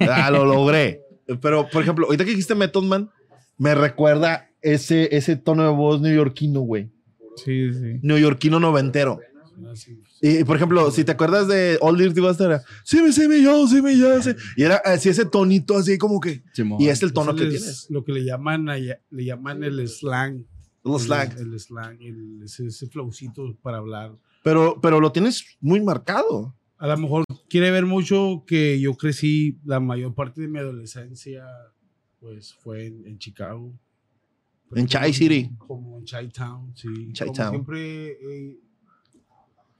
[0.00, 1.00] ah, lo logré.
[1.40, 3.10] Pero, por ejemplo, ahorita que dijiste Method Man,
[3.56, 6.90] me recuerda ese, ese tono de voz neoyorquino, güey.
[7.36, 7.98] Sí, sí.
[8.02, 9.18] Neoyorquino noventero.
[9.70, 10.00] Así.
[10.22, 13.40] Y por ejemplo, si te acuerdas de All Dirty Bastard, era sí me, sí me,
[13.42, 14.30] yo, sí me, yo, sí.
[14.56, 16.42] Y era así ese tonito así como que.
[16.78, 17.86] Y es el tono que es tienes.
[17.90, 20.44] Lo que le llaman, allá- le llaman el slang.
[20.84, 21.32] El slang.
[21.38, 24.12] El, el slang, el- ese, ese flowcito para hablar.
[24.42, 26.54] Pero, pero lo tienes muy marcado.
[26.80, 31.44] A lo mejor quiere ver mucho que yo crecí, la mayor parte de mi adolescencia,
[32.18, 33.78] pues fue en, en Chicago.
[34.74, 35.50] En Chai City.
[35.58, 36.88] Como en Chai Town, sí.
[37.18, 37.50] Como Town.
[37.50, 38.58] siempre, eh,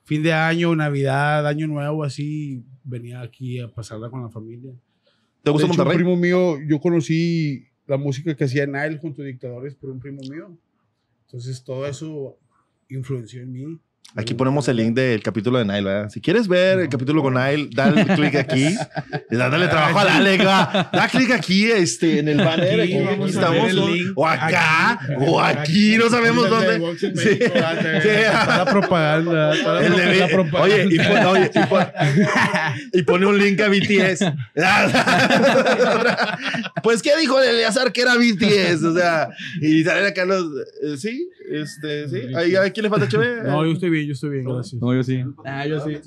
[0.04, 4.74] fin de año, Navidad, Año Nuevo, así, venía aquí a pasarla con la familia.
[5.42, 5.96] ¿Te gusta De hecho, Monterrey?
[5.96, 10.00] Un primo mío, yo conocí la música que hacía Nile junto a Dictadores por un
[10.00, 10.54] primo mío.
[11.24, 12.36] Entonces todo eso
[12.90, 13.80] influenció en mí.
[14.16, 16.10] Aquí ponemos el link del capítulo de Nile, ¿verdad?
[16.10, 18.76] Si quieres ver el capítulo con Nile, dale clic aquí.
[19.32, 20.90] Y Dándole trabajo a la lega.
[20.92, 22.80] Da clic aquí, este, en el banner.
[22.80, 22.96] Aquí,
[23.28, 23.72] estamos.
[24.16, 26.80] o- acá, o aquí, no sabemos dónde.
[26.98, 27.38] Sí.
[27.48, 29.54] La propaganda.
[29.54, 30.62] está la El de- la propaganda.
[30.64, 31.86] oye, y, pon- oye, y pon-
[32.92, 34.24] y pone un link a BTS.
[36.82, 38.82] pues, ¿qué dijo el Eleazar que era BTS?
[38.82, 39.28] O sea,
[39.60, 40.44] y salen acá los.
[40.82, 42.22] eh, sí, este, sí.
[42.56, 43.42] ¿A quién le falta chévere?
[43.44, 44.80] No, yo estoy bien, yo estoy bien, gracias.
[44.80, 45.22] No, yo sí.
[45.44, 45.98] Ah, yo sí.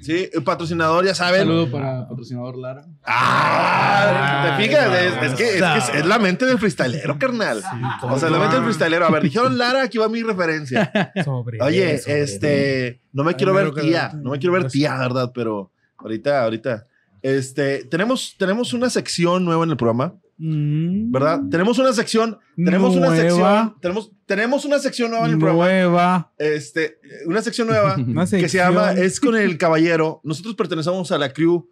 [0.00, 1.40] Sí, el patrocinador, ya Un saben.
[1.42, 2.84] saludo para patrocinador Lara.
[3.04, 7.62] Ah, te fijas, es, es que, es, que es- es la mente del freestylero, carnal.
[8.02, 9.06] o sea, la mente del freestylero.
[9.06, 10.90] A ver, dijeron Lara, aquí va mi referencia.
[11.24, 15.30] Sobre Oye, sobre este, no me quiero ver tía, no me quiero ver tía, ¿verdad?
[15.34, 16.86] Pero ahorita, ahorita,
[17.22, 20.14] este, tenemos, tenemos una sección nueva en el programa,
[20.44, 21.12] Mm.
[21.12, 21.40] ¿verdad?
[21.52, 26.32] Tenemos una sección, tenemos una sección, tenemos, tenemos una sección nueva en el programa, Nueva.
[26.36, 30.20] este, una sección nueva Una que se llama Es con el Caballero.
[30.24, 31.68] Nosotros pertenecemos a la crew,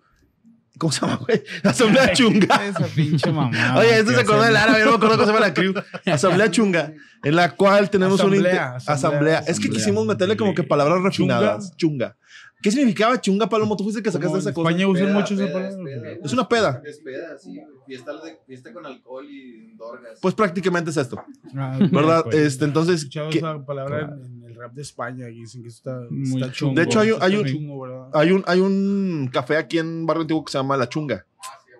[0.79, 1.43] ¿cómo se llama, güey?
[1.65, 2.47] Asamblea Chunga.
[2.69, 3.77] Esa pinche mamá.
[3.79, 5.75] Oye, esto se acordó del árabe, yo no me acuerdo cómo se llama la crew.
[6.07, 6.93] Asamblea Chunga,
[7.25, 9.39] en la cual tenemos un Asamblea, inte- asamblea, asamblea.
[9.41, 9.73] Es que asamblea.
[9.79, 11.77] quisimos meterle como que palabras refinadas.
[11.77, 12.17] Chunga.
[12.63, 13.77] ¿Qué significaba chunga, Palomo?
[13.77, 14.69] Tú fuiste el que sacaste esa en cosa.
[14.71, 15.71] España usan Peda, mucho esa peda, palabra.
[15.71, 16.11] es peda.
[16.25, 16.83] Es una peda.
[16.85, 17.49] Es peda, sí.
[17.55, 17.67] güey.
[17.87, 20.19] Fiesta, de- fiesta con alcohol y dorgas.
[20.21, 21.23] Pues prácticamente es esto,
[21.57, 22.23] Ah, ¿verdad?
[22.25, 24.15] pues, este, entonces, escuchado ¿qué- esa palabra Claro.
[24.25, 25.25] en, en el rap de España.
[25.27, 26.75] que Dicen que está, Muy está chungo.
[26.75, 28.09] De hecho, hay un- hay un- Está chungo, ¿verdad?
[28.13, 31.25] hay un, hay un café aquí en Barrio Antiguo que se llama La Chunga,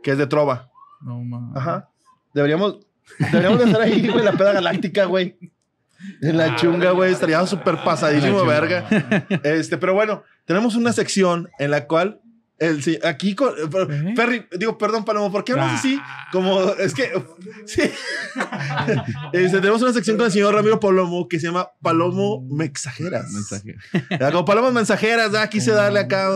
[0.03, 0.71] que es de trova.
[1.03, 1.57] No, mames.
[1.57, 1.89] Ajá.
[2.35, 2.79] Deberíamos,
[3.19, 5.37] deberíamos de hacer ahí, güey, la peda galáctica, güey.
[6.23, 8.87] En la chunga, güey, estaría súper pasadísimo, verga.
[9.45, 12.21] Este, pero bueno, tenemos una sección en la cual
[12.59, 14.13] el, sí, aquí con, ¿Eh?
[14.15, 15.75] Perry, digo, perdón, Palomo, ¿por qué hablas Ah.
[15.79, 15.99] así?
[16.31, 17.11] Como, es que,
[17.65, 17.83] sí.
[19.33, 23.31] Este, tenemos una sección con el señor Ramiro Palomo que se llama Palomo Mensajeras.
[23.33, 23.77] Mensaje.
[24.11, 26.29] Ya, Como Palomo Mensajeras, quise darle acá.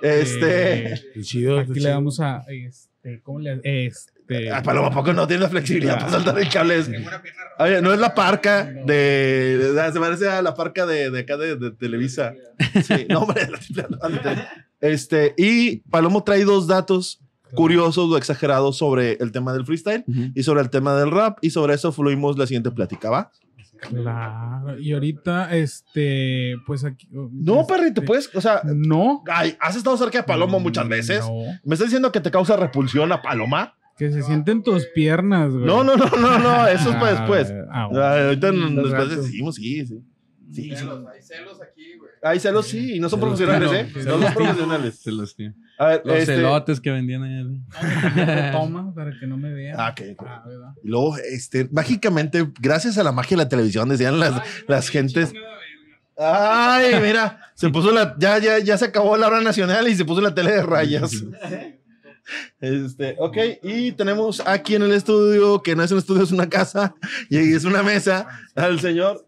[0.00, 0.94] Este.
[1.14, 1.58] Qué chido.
[1.58, 2.44] Aquí le damos a.
[2.48, 4.12] Este, ¿Cómo le Este.
[4.52, 6.84] Ah, Palomo, ¿a poco no tiene la flexibilidad para saltar el cable?
[7.58, 11.36] Oye, no es la parca de, de- Se parece a la parca de, de acá
[11.36, 12.34] de, de Televisa.
[12.84, 13.48] Sí, no, hombre.
[13.50, 14.38] la triple antes.
[14.80, 17.20] Este, y Palomo trae dos datos
[17.54, 20.04] curiosos o exagerados sobre el tema del freestyle
[20.34, 21.38] y sobre el tema del rap.
[21.40, 23.30] Y sobre eso fluimos la siguiente plática, ¿va?
[23.80, 24.78] Claro.
[24.78, 26.56] Y ahorita, este.
[26.66, 27.08] Pues aquí.
[27.12, 29.22] No, este, perrito, pues, o sea, No.
[29.32, 31.20] ay, has estado cerca de Palomo muchas veces.
[31.20, 31.32] No.
[31.64, 33.74] ¿Me estás diciendo que te causa repulsión a Paloma?
[33.98, 35.64] Que se sienten tus piernas, güey.
[35.66, 37.50] No, no, no, no, no, eso es para Ah, después.
[37.50, 38.04] ah, Ah, bueno.
[38.04, 39.22] ahorita Al después rato.
[39.22, 40.00] decimos, sí, sí.
[40.50, 40.74] Sí.
[40.74, 42.10] Celos, hay celos aquí, güey.
[42.22, 44.00] Hay celos, sí, y no son Celos, profesionales, claro.
[44.00, 44.04] ¿eh?
[44.04, 45.06] No son profesionales.
[45.06, 45.54] Los tiene.
[45.78, 47.60] A ver, Los este- celotes que vendían ahí.
[48.52, 49.76] Toma para que no me vean.
[49.78, 50.16] Ah, ok.
[50.26, 50.70] Ah, ¿verdad?
[50.82, 55.32] Y luego, este, mágicamente, gracias a la magia de la televisión, decían las, las gentes.
[56.16, 60.04] Ay, mira, se puso la, ya, ya, ya se acabó la hora nacional y se
[60.04, 61.12] puso la tele de rayas.
[62.60, 66.48] Este, ok, y tenemos aquí en el estudio, que no es un estudio, es una
[66.48, 66.94] casa,
[67.30, 69.26] y es una mesa, al señor,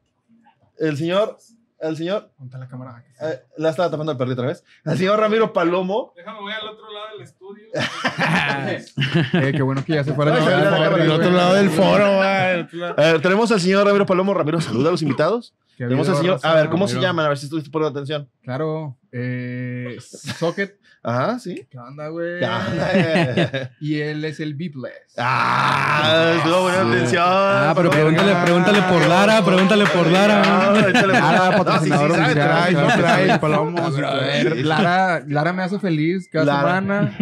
[0.79, 1.37] el señor,
[1.81, 3.03] el señor, Ponte la cámara.
[3.23, 6.13] eh, la estaba tapando el perrito otra vez, al señor Ramiro Palomo.
[6.15, 7.67] Déjame voy al otro lado del estudio.
[9.33, 11.55] Eh, qué bueno que ya se fuera Ay, el se ve la Del otro lado
[11.55, 12.67] del foro, güey.
[12.97, 14.35] Eh, tenemos al señor Ramiro Palomo.
[14.35, 15.55] Ramiro, saluda a los invitados.
[15.77, 17.25] Tenemos al señor, a ver, ¿cómo se llaman?
[17.25, 18.29] A ver si estuviste poniendo atención.
[18.43, 18.97] Claro.
[19.13, 19.97] Eh,
[20.39, 20.79] Socket.
[21.03, 21.67] Ajá, sí.
[21.71, 22.41] ¿Qué onda, güey?
[23.81, 24.93] Y él es el Beepless.
[25.17, 27.25] Ah, estuvo buena atención.
[27.27, 30.43] Ah, pero pregúntale, pregúntale por Lara, pregúntale por Lara.
[31.07, 32.73] Lara, patrocinador oficial.
[32.75, 33.33] no trae.
[33.33, 33.39] sí.
[33.41, 34.63] Palomo, A sí, ver, sí.
[34.63, 36.81] Lara, Lara me hace feliz cada Lara.
[36.81, 37.17] semana.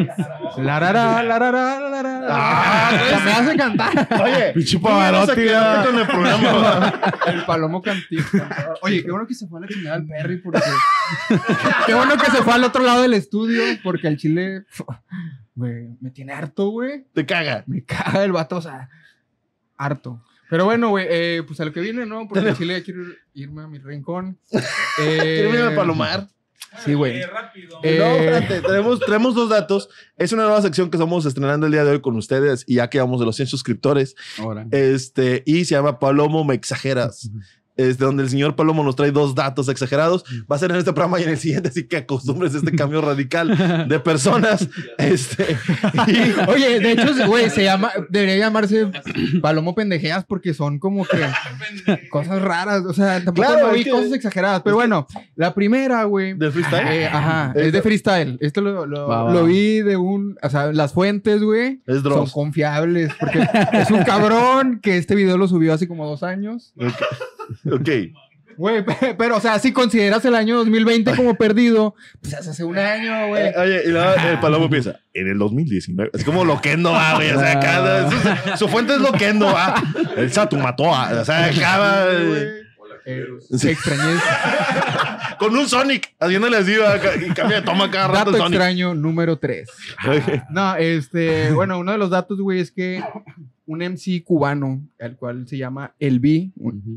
[0.57, 1.89] Lara, Lara, Lara, Lara,
[2.21, 2.27] Lara.
[2.31, 4.09] Ah, me hace cantar.
[4.23, 7.01] Oye, Pinche Pavarotti, el programa.
[7.27, 8.75] El palomo cantista.
[8.83, 10.61] Oye, qué bueno que se fue a la chingada el Perry porque.
[11.87, 14.65] Qué bueno que se fue al otro lado del estudio porque el chile.
[15.55, 17.05] Güey, me tiene harto, güey.
[17.13, 17.65] Te caga.
[17.67, 18.89] Me caga el vato, o sea,
[19.77, 20.23] harto.
[20.51, 22.27] Pero bueno, güey, eh, pues a lo que viene, ¿no?
[22.29, 24.39] Porque el chile ya quiero ir- irme a mi rincón.
[24.53, 24.61] Eh,
[24.99, 26.29] Quiero irme a palomar.
[26.85, 27.21] Sí, güey.
[27.21, 27.27] No,
[27.83, 27.99] Eh,
[28.37, 29.89] espérate, tenemos, tenemos dos datos.
[30.17, 32.89] Es una nueva sección que estamos estrenando el día de hoy con ustedes y ya
[32.89, 34.15] quedamos de los 100 suscriptores.
[34.39, 34.67] Ahora.
[34.71, 37.31] Este, y se llama Palomo Me Exageras.
[37.79, 40.25] Este, donde el señor Palomo nos trae dos datos exagerados.
[40.51, 42.73] Va a ser en este programa y en el siguiente, así que acostumbres a este
[42.77, 44.69] cambio radical de personas.
[44.99, 45.57] Este,
[46.09, 48.91] y- Oye, de hecho, güey, se llama, debería llamarse
[49.41, 51.19] Palomo Pendejeas porque son como que
[52.11, 52.85] cosas raras.
[52.85, 54.63] O sea, tampoco Claro, no vi que- cosas exageradas.
[54.63, 55.07] Pero bueno,
[55.37, 56.35] la primera, güey.
[56.35, 56.89] ¿Del freestyle?
[56.89, 58.37] eh, ajá, es de freestyle.
[58.41, 60.37] Esto lo, lo- Va, va, lo vi de un.
[60.43, 63.13] O sea, las fuentes, güey, Es son confiables.
[63.21, 66.73] Porque es un cabrón que este video lo subió hace como dos años.
[67.71, 67.89] Ok.
[68.57, 72.77] Güey, pe- pero, o sea, si consideras el año 2020 como perdido, pues hace un
[72.77, 73.47] año, güey.
[73.47, 76.11] Eh, Oye, y luego el Palomo piensa, en el 2019.
[76.13, 77.31] Es como Loquendo, va, güey.
[77.31, 78.11] O sea, acá,
[78.57, 79.75] su, su fuente es Loquendo, va.
[80.17, 81.21] El Satu mató a.
[81.21, 82.07] O sea, acaba.
[82.11, 82.55] Eh,
[83.57, 83.71] Sí.
[83.71, 84.21] extrañez.
[85.39, 88.55] Con un Sonic, haciéndole así, y cambia de toma cada rato Dato el Sonic.
[88.57, 89.67] extraño número 3.
[90.51, 93.03] No, este, bueno, uno de los datos, güey, es que
[93.65, 96.51] un MC cubano, el cual se llama El B,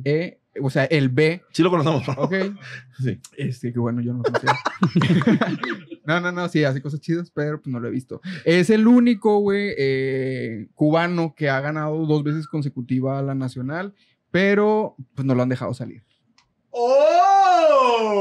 [0.04, 2.14] E, o sea, el B, Sí lo conocemos, ¿no?
[2.24, 2.34] ok.
[3.02, 3.20] Sí.
[3.36, 4.60] Este, que bueno, yo no lo conocía.
[6.06, 8.22] no, no, no, sí, hace cosas chidas, pero pues no lo he visto.
[8.46, 13.96] Es el único, güey, eh, cubano que ha ganado dos veces consecutiva la nacional,
[14.30, 16.04] pero pues no lo han dejado salir.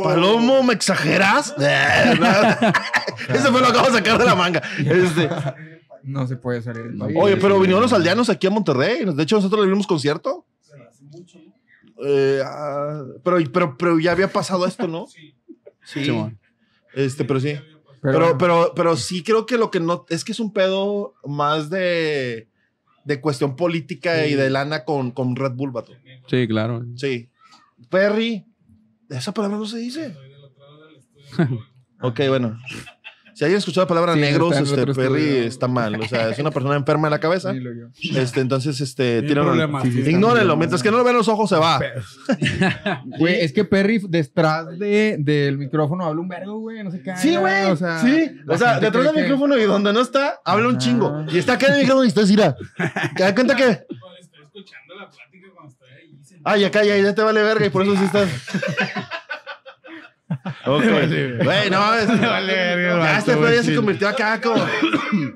[0.03, 1.55] Palomo, ¿me exageras?
[3.29, 4.63] Eso fue lo que acabo de sacar de la manga.
[4.79, 5.29] Este,
[6.03, 9.05] No se puede salir oye, pero vinieron los aldeanos aquí a Monterrey.
[9.05, 10.47] De hecho, nosotros le dimos concierto.
[12.05, 15.07] Eh, ah, pero, pero, pero ya había pasado esto, ¿no?
[15.83, 16.05] Sí.
[16.05, 16.39] Simón.
[16.95, 17.55] Este, pero sí.
[18.03, 21.71] Pero, pero, pero sí creo que lo que no es que es un pedo más
[21.71, 22.49] de,
[23.05, 25.93] de cuestión política y de lana con, con Red Bull, vato.
[26.29, 26.85] Sí, claro.
[26.97, 27.31] Sí.
[27.89, 28.47] Perry,
[29.09, 30.15] esa palabra no se dice.
[32.01, 32.59] ok, bueno.
[33.41, 35.43] Si alguien escuchó la palabra Sí, negros, este Perry estudio.
[35.45, 35.99] está mal.
[35.99, 37.53] O sea, es una persona enferma de la cabeza.
[37.55, 37.87] Sí, lo yo.
[38.21, 40.59] Este, entonces, este, Tiene tiene problemas, sí, sí, está Ignórenlo.
[40.59, 41.81] Mientras que no lo vean los ojos, se va.
[43.19, 47.17] Güey, es que Perry detrás de, del micrófono habla un vergo, güey, no sé qué.
[47.17, 47.65] Sí, güey.
[47.71, 48.31] O sea, sí.
[48.47, 51.25] O sea, detrás del que- micrófono y donde no está, habla un chingo.
[51.33, 52.55] Y está acá en el micrófono y está así, mira.
[53.17, 53.65] ¿Te das cuenta que?
[53.71, 53.87] Estoy
[54.45, 56.41] escuchando la plática cuando estoy ahí.
[56.45, 58.29] Ah, ya acá, ya, ya te vale verga y por eso sí estás.
[60.67, 60.85] Ok.
[61.43, 64.65] Güey, no, es- ya este pedo ya se convirtió acá como.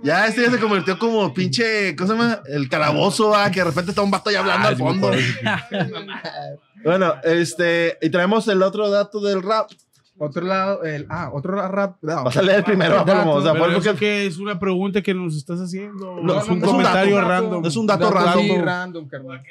[0.03, 1.97] Ya este ya se convirtió como pinche.
[1.97, 2.41] ¿Cómo se llama?
[2.47, 5.11] El calabozo, va, que de repente está un vato ahí hablando Ah, al fondo.
[6.85, 7.97] Bueno, este.
[8.03, 9.71] Y traemos el otro dato del rap.
[10.17, 11.97] Otro lado, el, ah, otro rap.
[12.01, 12.23] no.
[12.25, 13.05] Vas a leer el primero.
[13.05, 14.27] Palomo, O sea, Pero por eso que.
[14.27, 16.21] es una pregunta que nos estás haciendo.
[16.23, 17.67] No, es un es un comentario dato, random.
[17.67, 18.63] Es un dato random.
[18.65, 19.43] random, carnal.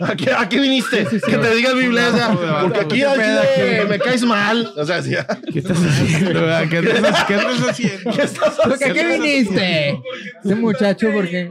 [0.00, 1.06] ¿A qué, a qué viniste?
[1.06, 2.36] Que te diga mi iglesia.
[2.62, 4.72] Porque aquí al chile me caes mal.
[4.76, 5.14] O sea, sí.
[5.52, 6.40] ¿Qué estás haciendo?
[6.68, 8.10] ¿Qué estás, qué estás haciendo?
[8.12, 10.00] ¿Qué estás ¿Por qué, qué viniste?
[10.44, 11.48] Ese muchacho, porque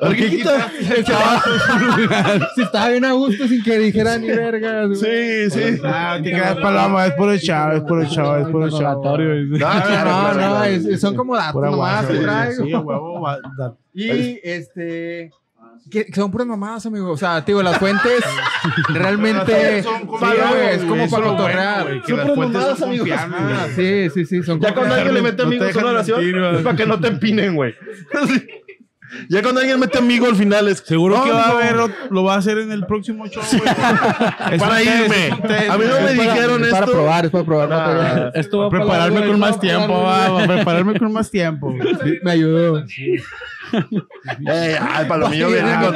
[0.00, 0.72] ¿Por qué quitas?
[0.96, 1.42] estaba,
[2.56, 4.88] si estaba bien a gusto sin que dijera ni vergas.
[4.88, 4.96] güey.
[4.98, 5.80] Sí, sí.
[5.84, 8.70] Ah, te quedas paloma, es por el chavo, es por el chavo, es por el
[8.70, 9.02] chavo.
[9.04, 12.64] No, No, no, son como datos nomás que sí, traigo.
[12.64, 13.26] Sí, huevo,
[13.94, 15.30] Y este.
[15.90, 17.10] Que, son puras mamadas, amigo.
[17.12, 18.22] O sea, te digo, las fuentes
[18.90, 19.82] realmente.
[19.82, 20.26] Son como- Sí,
[20.70, 22.02] es como para bueno, cotorrear.
[22.02, 23.18] que Son puras mamadas, confiables.
[23.18, 24.42] Ah, sí, sí, sí.
[24.42, 26.20] Son Ya cuando alguien le mete amigos una oración,
[26.56, 27.74] es para que no te empinen, güey.
[29.28, 30.78] Ya cuando alguien mete amigo al final es.
[30.78, 31.76] Seguro "No, que va a haber,
[32.10, 33.62] lo va a hacer en el próximo show, güey.
[34.52, 35.08] Es Para irme.
[35.46, 36.92] test, A mí no me Es para- dijeron es para esto.
[36.96, 38.32] probar, es para probar material.
[38.34, 41.74] Esto va para Prepararme con más tiempo, va, prepararme con más tiempo.
[42.22, 42.82] me ayudó.
[44.46, 45.94] Ah, el palomillo viene invitado.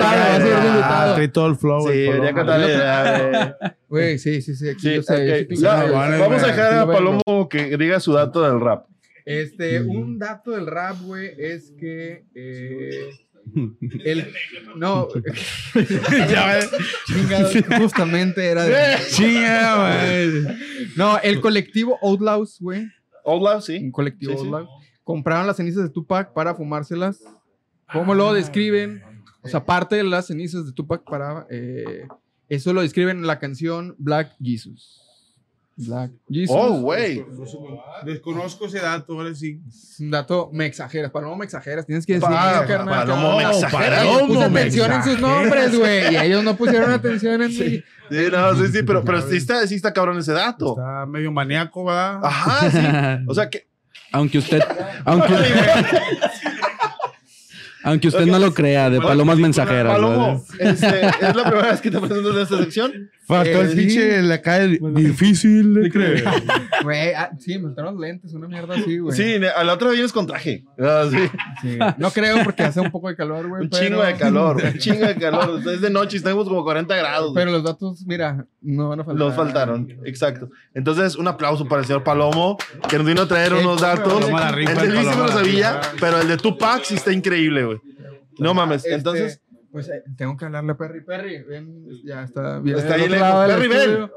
[0.83, 1.83] Ah, trae todo el flow.
[1.83, 2.57] Sí, venía a paloma.
[2.63, 3.57] contar.
[3.63, 4.69] eh, Güey, sí, sí, sí.
[4.71, 5.69] aquí yo sé, yo
[6.19, 6.87] Vamos a dejar a.
[6.87, 8.87] Palomo que diga su dato del rap.
[9.25, 12.25] Este, un dato del rap, güey, es que.
[12.35, 13.11] Eh,
[14.05, 14.33] el.
[14.77, 15.09] No.
[16.31, 16.61] Ya.
[17.07, 17.49] Chingado,
[17.81, 18.97] justamente era de.
[19.11, 20.57] Chinga, güey.
[20.97, 22.87] No, el colectivo Outlaws, güey.
[23.25, 23.77] Hola, sí.
[23.79, 24.45] Un colectivo Sí, sí.
[24.45, 24.69] Outlaws.
[25.05, 27.21] Compraron las cenizas de Tupac para fumárselas.
[27.93, 29.03] ¿Cómo lo describen?
[29.43, 31.47] O sea, parte de las cenizas de Tupac para.
[31.51, 32.07] eh,
[32.49, 35.02] eso lo describen en la canción Black Jesus.
[35.87, 36.57] Black Jesus.
[36.59, 37.25] Oh, güey.
[38.05, 39.61] Desconozco ese dato, ahora sí.
[39.69, 41.11] Es un dato, me exageras.
[41.11, 41.87] Palomo, me exageras.
[41.87, 43.07] Tienes que decir, Pa- carnal.
[43.07, 44.05] Palomo, me No, exageras.
[44.07, 46.15] Puse ¿Cómo me atención en sus nombres, güey.
[46.15, 47.83] Y ellos no pusieron atención en mí.
[48.11, 50.71] Sí, no, sí, sí, pero, pero sí, está, sí está cabrón ese dato.
[50.77, 52.21] Está medio maníaco, ¿verdad?
[52.23, 53.25] Ajá, sí.
[53.29, 53.67] O sea que.
[54.15, 54.61] Aunque usted,
[55.07, 55.35] aunque,
[57.85, 59.93] aunque usted no lo crea, de palomas mensajeras.
[59.95, 63.11] Palomo, este, es la primera vez que te presentas en esta sección.
[63.25, 66.25] Faltó el Eh, pinche la calle difícil de creer.
[66.83, 69.17] Güey, ah, sí, me los lentes, una mierda así, güey.
[69.17, 70.65] Sí, ne- a la otra vienes con traje.
[70.79, 71.19] Ah, sí.
[71.63, 71.79] Sí.
[71.99, 73.63] No creo porque hace un poco de calor, güey.
[73.63, 75.61] Un pero- chingo de calor, un chingo de calor.
[75.73, 77.33] Es de noche y estamos como 40 grados.
[77.35, 79.19] Pero los datos, mira, no van a faltar.
[79.27, 80.51] Los faltaron, exacto.
[80.75, 82.59] Entonces, un aplauso para el señor Palomo,
[82.89, 84.13] que nos vino a traer unos datos.
[84.21, 87.13] Paloma la rifa, El de Luis Paloma lo sabía, pero el de Tupac sí está
[87.13, 87.79] increíble, güey.
[88.39, 88.79] No mames.
[88.85, 89.42] Este, Entonces,
[89.73, 91.03] Pues eh, tengo que hablarle a Perry.
[91.03, 92.77] Perry, ven, ya está bien.
[92.79, 93.47] Está ahí lejos.
[93.47, 94.11] Perry, ven.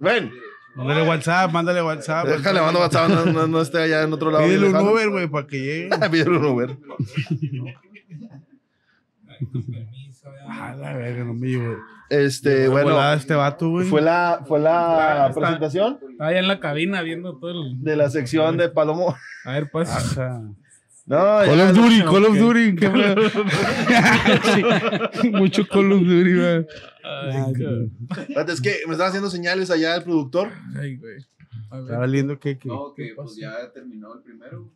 [0.00, 0.32] ven.
[0.74, 2.26] Mándale WhatsApp, mándale WhatsApp.
[2.26, 4.44] Déjale, mando WhatsApp, no, no, no esté allá en otro lado.
[4.44, 4.76] Pídele un.
[4.76, 5.90] Uber, güey, para que llegue.
[6.10, 6.76] Pídele un Uber.
[10.48, 11.76] A la verga, no me llevo.
[12.08, 13.86] Este, bueno, Volada este vato, güey.
[13.88, 17.82] fue la, fue la Está- presentación Estaba allá en la cabina viendo todo el.
[17.82, 19.16] de la sección de Palomo.
[19.44, 19.90] A ver, pues.
[19.90, 20.42] Ajá.
[21.04, 22.38] No, Call of Duty, Call of.
[22.38, 22.76] Duty.
[25.20, 26.66] Sí, Mucho Call of Duty, güey.
[28.48, 30.50] Es que me estaba haciendo señales allá el productor.
[30.78, 31.26] ay, güey.
[32.38, 32.58] Que.
[32.58, 34.68] que- No, que pues ya terminó el primero.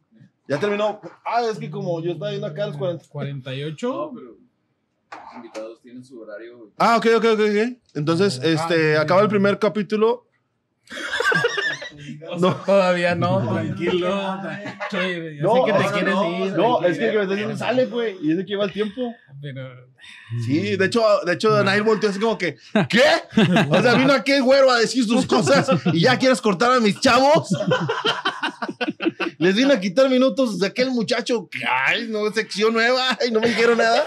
[0.49, 1.01] Ya terminó.
[1.24, 3.05] Ah, es que como yo estaba viendo acá a los 40.
[3.09, 3.89] 48.
[3.89, 6.70] No, pero los invitados tienen su horario.
[6.79, 7.79] Ah, ok, ok, ok, ok.
[7.95, 10.27] Entonces, este, acaba el primer capítulo.
[12.39, 14.09] No, Todavía no, tranquilo.
[14.09, 16.53] Ya No, sé que te no, quieres no, ir.
[16.57, 18.17] no, es que me sale, güey.
[18.23, 19.15] Y es de que lleva el tiempo.
[19.41, 19.87] Pero.
[20.45, 22.57] Sí, de hecho, de hecho, Danail volteó así como que,
[22.89, 23.03] ¿qué?
[23.71, 26.81] O sea, vino aquí el güero a decir sus cosas y ya quieres cortar a
[26.81, 27.49] mis chavos.
[29.39, 33.41] Les vino a quitar minutos de aquel muchacho que, ay, no, sección nueva, y no
[33.41, 34.05] me dijeron nada.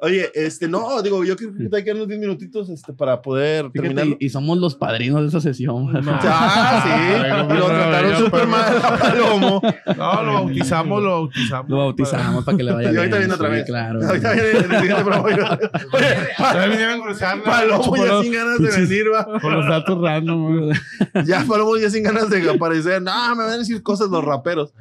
[0.00, 3.70] Oye, este, no, digo, yo creo que te quedan unos 10 minutitos este, para poder
[3.70, 4.16] Fíjate, terminar.
[4.20, 5.88] y, y somos los padrinos de esa sesión.
[6.08, 7.54] Ah, sí.
[7.54, 9.62] Y lo trataron súper mal a Palomo.
[9.96, 11.70] No, lo bautizamos, lo bautizamos.
[11.70, 13.28] Lo bautizamos para que le vaya Y ahorita bien.
[13.28, 13.64] viene otra vez.
[13.66, 14.00] Claro.
[14.06, 15.58] Ahorita viene el siguiente programa.
[15.92, 17.44] Oye, Ya vinieron cruzando.
[17.44, 19.40] Palomo ya sin ganas de venir, va.
[19.40, 20.70] Con los datos random.
[21.26, 23.02] Ya Palomo ya sin ganas de aparecer.
[23.02, 24.72] No, me van a decir cosas los raperos.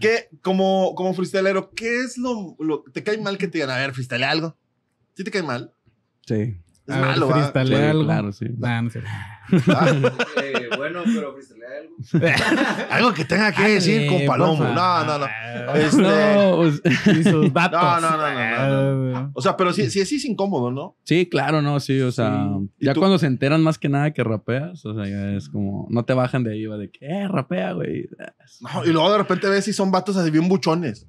[0.00, 3.76] ¿Qué, como, como freestylero, qué es lo, lo- ¿Te cae mal que te digan, a
[3.78, 4.56] ver, freestyle algo?
[5.16, 5.72] ¿Sí te cae mal?
[6.26, 6.56] Sí.
[6.86, 8.04] Es A ver, malo, freestyle algo.
[8.04, 8.46] claro, sí.
[8.58, 9.02] Nah, no sé.
[9.06, 9.40] Ah,
[10.42, 11.94] Eh, bueno, pero freestyle algo.
[12.90, 14.64] Algo que tenga que decir con Palomo.
[14.64, 15.26] No, no, no.
[15.74, 16.82] Este, No, pues,
[17.18, 17.80] Y sus datos.
[17.80, 19.30] No, no, no, no, no.
[19.34, 20.96] O sea, pero sí, sí, sí es incómodo, ¿no?
[21.04, 23.00] sí, claro, no, sí, o sea, ¿Y ya tú?
[23.00, 26.12] cuando se enteran más que nada que rapeas, o sea, ya es como, no te
[26.14, 28.08] bajan de ahí, va de que, eh, rapea, güey.
[28.60, 31.06] No, y luego de repente ves si son vatos así bien buchones.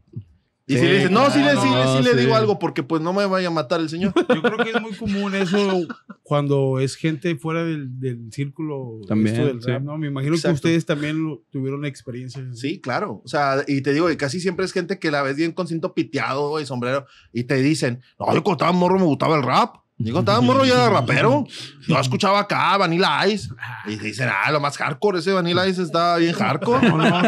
[0.68, 2.18] Y si le dices, no, sí, le, sí, claro, sí le sí.
[2.18, 4.14] digo algo porque pues no me vaya a matar el señor.
[4.34, 5.58] Yo creo que es muy común eso
[6.24, 9.70] cuando es gente fuera del, del círculo También, esto del sí.
[9.70, 9.96] rap, ¿no?
[10.00, 10.54] Me imagino Exacto.
[10.54, 12.60] que ustedes también lo- tuvieron experiencias.
[12.60, 13.22] Sí, claro.
[13.24, 15.68] O sea, y te digo, y casi siempre es gente que la ves bien con
[15.68, 19.44] cinto piteado y sombrero y te dicen, no, yo cuando estaba morro me gustaba el
[19.44, 19.76] rap.
[19.98, 21.46] Yo cuando estaba morro ya era rapero.
[21.88, 23.48] Yo escuchaba acá Vanilla Ice.
[23.86, 26.90] Y dicen, ah, lo más hardcore, ese Vanilla Ice está bien hardcore.
[26.90, 27.22] No, no,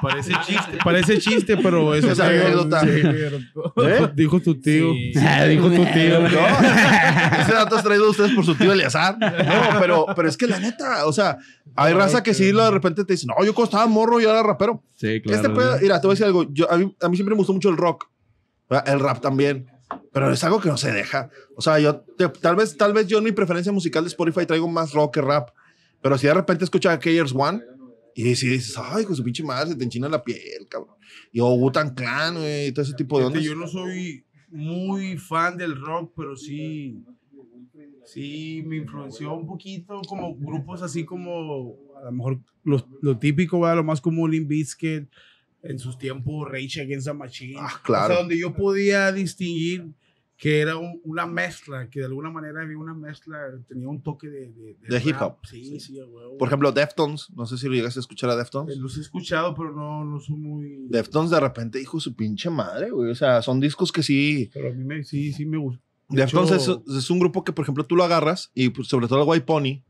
[0.00, 2.82] parece chiste, parece chiste, pero eso sí, anécdota.
[2.86, 4.12] ¿Eh?
[4.14, 4.92] Dijo tu tío.
[4.92, 5.14] Sí.
[5.48, 6.20] Dijo tu tío.
[6.20, 9.18] No, ese dato es traído a ustedes por su tío Eleazar.
[9.18, 11.38] No, pero, pero es que la neta, o sea,
[11.74, 14.44] hay raza que sí, de repente te dice, no, yo cuando estaba morro ya era
[14.44, 14.80] rapero.
[14.94, 15.36] Sí, claro.
[15.36, 16.46] Este pedo, mira, te voy a decir algo.
[16.52, 18.08] Yo, a, mí, a mí siempre me gustó mucho el rock.
[18.68, 18.88] ¿verdad?
[18.88, 19.66] El rap también.
[20.12, 21.30] Pero es algo que no se deja.
[21.56, 24.46] O sea, yo te- tal vez, tal vez yo en mi preferencia musical de Spotify
[24.46, 25.50] traigo más rock que rap.
[26.02, 27.60] Pero si de repente escuchas a Kayers One
[28.14, 30.94] y si dices, ay, con su pinche madre, se te enchina la piel, cabrón.
[31.32, 33.42] Y o Wu-Tang Clan, güey, y todo ese tipo de ondas.
[33.42, 37.04] yo no soy muy fan del rock, pero sí,
[38.04, 43.60] sí me influenció un poquito como grupos así como a lo mejor los- lo típico,
[43.60, 43.76] ¿verdad?
[43.76, 45.08] lo más común, Limp Bizkit,
[45.70, 47.56] en sus tiempos Rage Against the Machine.
[47.60, 48.04] Ah, claro.
[48.04, 49.86] O sea, donde yo podía distinguir
[50.38, 54.28] que era un- una mezcla, que de alguna manera había una mezcla, tenía un toque
[54.28, 54.52] de...
[54.52, 55.36] De, De hip hop.
[55.48, 56.36] Sí, sí, a huevo.
[56.36, 57.30] Por ejemplo, Deftones.
[57.34, 58.76] No sé si lo llegaste a escuchar a Deftones.
[58.76, 60.86] Eh, Los he escuchado, pero no, no soy muy...
[60.90, 63.10] Deftones de repente dijo su pinche madre, güey.
[63.10, 64.50] O sea, son discos que sí.
[64.52, 65.82] Pero a mí me, sí, sí me gusta.
[66.10, 68.88] De Deftones hecho- es, es un grupo que, por ejemplo, tú lo agarras y pues,
[68.88, 69.82] sobre todo el White Pony,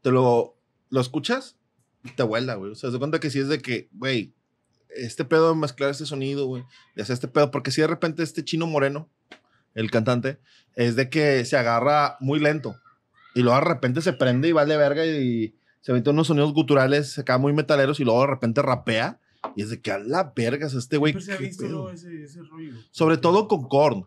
[0.00, 0.56] te lo,
[0.88, 1.58] lo escuchas
[2.02, 2.72] y te vuela, güey.
[2.72, 4.32] O sea, se cuenta que sí es de que, güey,
[4.96, 6.64] este pedo de mezclar este sonido, güey,
[6.94, 9.08] de hacer este pedo, porque si de repente este chino moreno,
[9.74, 10.38] el cantante,
[10.76, 12.76] es de que se agarra muy lento
[13.34, 17.18] y luego de repente se prende y vale verga y se mete unos sonidos guturales
[17.18, 19.20] acá muy metaleros y luego de repente rapea
[19.56, 21.14] y es de que a la verga es este güey.
[22.90, 24.06] Sobre todo con Korn.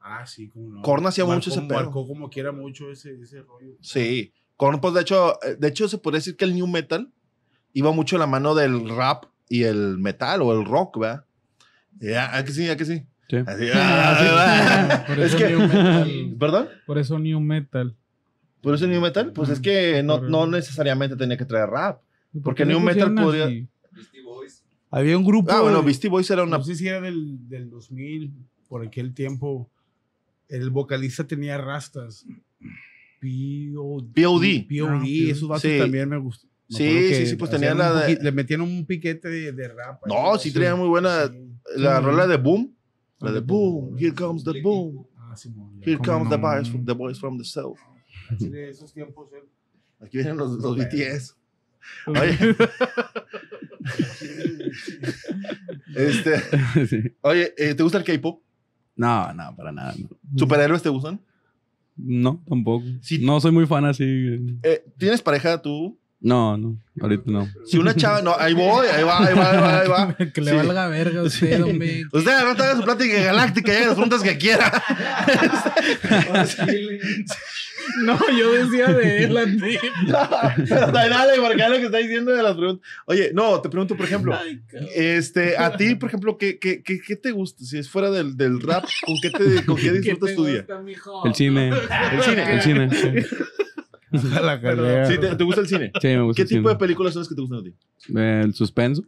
[0.00, 0.82] Ah, sí, como no.
[0.82, 1.80] Korn hacía mucho ese pedo.
[1.80, 3.76] Marcó como quiera mucho ese, ese rollo.
[3.80, 4.34] Sí.
[4.56, 7.10] Korn, pues de hecho, eh, de hecho se podría decir que el new metal
[7.72, 11.24] iba mucho a la mano del rap y el metal o el rock, ¿verdad?
[12.00, 13.04] Ya, ¿a que sí, a que sí.
[13.28, 13.36] Sí.
[13.46, 16.36] Así, ah, Por es eso que, New Metal.
[16.38, 16.68] ¿Perdón?
[16.86, 17.96] Por eso New Metal.
[18.60, 19.32] ¿Por eso New Metal?
[19.32, 22.00] Pues es que no, no necesariamente tenía que traer rap.
[22.32, 23.68] ¿Y por Porque le New Metal podría- así?
[23.92, 24.62] Beastie Boys.
[24.90, 25.52] Había un grupo.
[25.52, 26.58] Ah, bueno, de- Beastie Boys era una...
[26.58, 28.32] No sé si era del, del 2000,
[28.68, 29.70] por aquel tiempo.
[30.48, 32.24] El vocalista tenía rastas.
[33.20, 34.08] P.O.D.
[34.14, 34.66] P.O.D..
[34.68, 35.30] P.O.D.
[35.30, 35.78] Esos vatos Sí.
[35.78, 36.50] también me gustan.
[36.68, 40.00] Me Sí, sí, sí, pues un la de- Le metían un piquete de, de rap.
[40.04, 41.26] ahí, No, sí traía muy buena...
[41.28, 41.50] Sí.
[41.76, 42.04] La Sí.
[42.04, 42.74] rola de Boom.
[43.20, 43.90] La de de Boom.
[43.90, 43.98] Boom.
[43.98, 45.06] Here comes the boom.
[45.18, 45.34] Ah.
[45.82, 47.78] Here ¿Cómo comes the boys from the, boys from the south.
[48.38, 49.28] Sí, de esos tiempos.
[49.32, 49.44] eh.
[50.00, 51.36] Aquí vienen los, los BTS.
[52.06, 52.38] Oye,
[55.94, 57.02] este, Sí.
[57.20, 58.40] oye eh, ¿te gusta el K-pop?
[58.96, 59.94] No, no, para nada.
[59.98, 61.20] No, ¿Superhéroes te gustan?
[61.96, 62.84] No, tampoco.
[63.02, 63.18] Sí.
[63.24, 64.58] No soy muy fan así.
[64.62, 65.98] Eh, ¿Tienes pareja tú?
[66.26, 67.46] No, no, ahorita no.
[67.66, 70.14] Si una chava, no, ahí voy, ahí va, ahí va, ahí va, ahí va.
[70.32, 70.56] que le Sí.
[70.56, 72.04] valga verga a usted, hombre.
[72.10, 74.72] Usted no haga su plática galáctica y haga las preguntas que quiera.
[78.02, 79.78] No, yo decía de él a ti.
[80.68, 82.88] Pero dale, dale, porque es lo que está diciendo de las preguntas.
[83.04, 84.36] Oye, no, te pregunto, por ejemplo,
[84.94, 87.62] este, a ti, por ejemplo, ¿qué, qué, qué, qué te gusta?
[87.62, 90.64] Si es fuera del, del rap, ¿con qué, te, con qué disfrutas tu día?
[91.24, 91.68] El cine.
[92.12, 92.54] El cine.
[92.54, 92.90] El cine.
[92.90, 93.36] Sí,
[94.42, 95.06] La jalea.
[95.06, 95.92] Sí, ¿te, te gusta el cine?
[96.00, 97.74] Sí, me gusta ¿Qué el tipo de películas son las que te gustan a ti?
[98.16, 99.04] Eh, El suspenso.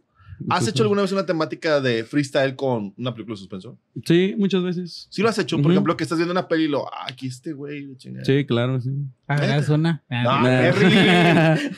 [0.49, 3.75] ¿Has hecho alguna vez una temática de freestyle con una película de suspenso?
[4.05, 5.07] Sí, muchas veces.
[5.09, 7.25] Sí lo has hecho, por ejemplo, que estás viendo una peli y lo, ah, aquí
[7.25, 8.23] este güey, chingada.
[8.23, 8.91] Sí, claro, sí.
[9.25, 10.03] Hagas una.
[10.07, 10.43] No, Nah.
[10.43, 11.71] Perry.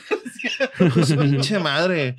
[1.06, 2.16] Su pinche madre.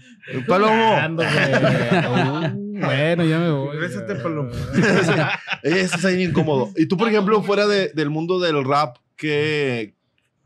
[0.48, 0.96] Palomo.
[2.82, 3.78] Bueno, ya me voy.
[3.78, 4.50] Regrésate, Palomo.
[5.62, 6.72] Eso es ahí incómodo.
[6.76, 9.94] Y tú, por ejemplo, fuera de- del mundo del rap, ¿qué,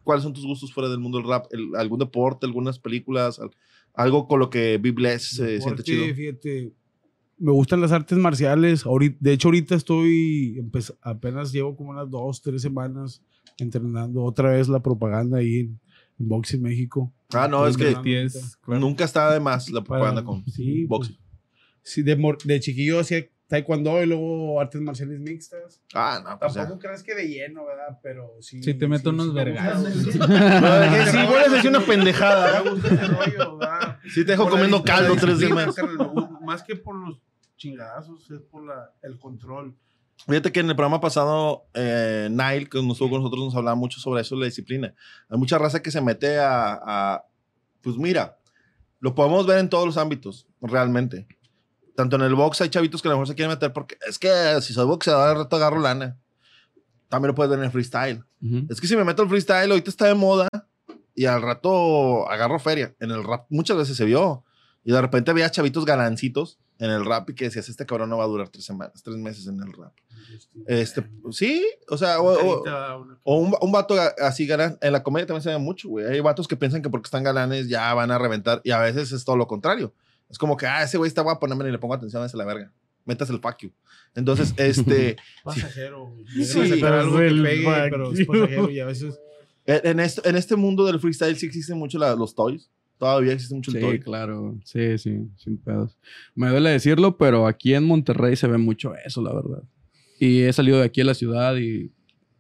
[0.06, 1.47] ¿cuáles son tus gustos fuera del mundo del rap?
[1.51, 3.39] El- ¿Algún deporte, algunas películas?
[3.39, 3.51] al-
[3.93, 6.06] algo con lo que Be Bless se siente chido.
[6.16, 6.72] Fíjate,
[7.38, 8.86] me gustan las artes marciales.
[8.86, 13.22] Ahorita, de hecho, ahorita estoy, empez- apenas llevo como unas dos, tres semanas
[13.58, 15.80] entrenando otra vez la propaganda ahí en,
[16.20, 17.14] en Boxing México.
[17.34, 18.80] Ah, no, es que claro.
[18.80, 21.18] nunca está de más la propaganda Para- con sí, boxing.
[21.82, 25.81] Sí, de, de chiquillo hacía taekwondo y luego artes marciales mixtas.
[25.93, 26.61] Ah, no, pues ya.
[26.61, 27.99] Tampoco crees que de lleno, ¿verdad?
[28.01, 28.61] Pero sí.
[28.63, 29.43] Sí, te meto unos gusta.
[29.43, 29.53] Pero
[31.05, 32.63] que sí, vuelves a decir una pendejada.
[32.63, 33.99] Me gusta ese rollo, ¿verdad?
[34.13, 35.75] Sí, te dejo Por comiendo caldo tres días más.
[36.41, 37.21] Más que por los
[37.57, 39.75] chingadazos, es por la, el control.
[40.27, 43.75] Fíjate que en el programa pasado, eh, Nile, que nos estuvo con nosotros, nos hablaba
[43.75, 44.93] mucho sobre eso, la disciplina.
[45.29, 47.25] Hay mucha raza que se mete a, a-
[47.81, 48.39] Pues mira,
[49.01, 51.27] lo podemos ver en todos los ámbitos, realmente.
[51.95, 54.19] Tanto en el box hay chavitos que a lo mejor se quieren meter porque es
[54.19, 54.29] que
[54.61, 56.17] si soy boxeador, al rato agarro lana.
[57.09, 58.23] También lo puedes ver en el freestyle.
[58.41, 58.65] Ujú.
[58.69, 60.49] Es que si me meto al freestyle, ahorita está de moda
[61.13, 62.93] y al rato agarro feria.
[62.99, 64.43] En el rap muchas veces se vio.
[64.83, 68.17] Y de repente había chavitos galancitos en el rap y que decías, este cabrón no
[68.17, 69.93] va a durar tres semanas, tres meses en el rap.
[70.67, 72.63] Este, sí, o sea, o, o-
[73.23, 74.77] o un, un vato así galán.
[74.81, 76.05] En la comedia también se ve mucho, güey.
[76.05, 79.11] Hay vatos que piensan que porque están galanes ya van a reventar y a veces
[79.11, 79.93] es todo lo contrario.
[80.30, 82.38] Es como que, ah, ese güey está guapo, no me le pongo atención a ese
[82.38, 82.71] la verga.
[83.05, 83.71] Metas el fuck you.
[84.15, 86.15] Entonces, este, Pasajero.
[86.34, 89.19] Sí, a sacar algo que el pegue, pero es pasajero y a veces.
[89.65, 92.69] en, en este, en este mundo del freestyle sí existen mucho la- los toys.
[92.97, 93.99] Todavía existe mucho el Sí, toy.
[93.99, 94.57] claro.
[94.63, 95.97] Sí, sí, sin pedos.
[96.34, 99.63] Me duele decirlo, pero aquí en Monterrey se ve mucho eso, la verdad.
[100.17, 101.91] Y he salido de aquí a la ciudad y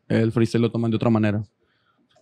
[0.07, 1.43] el freestyle lo toman de otra manera.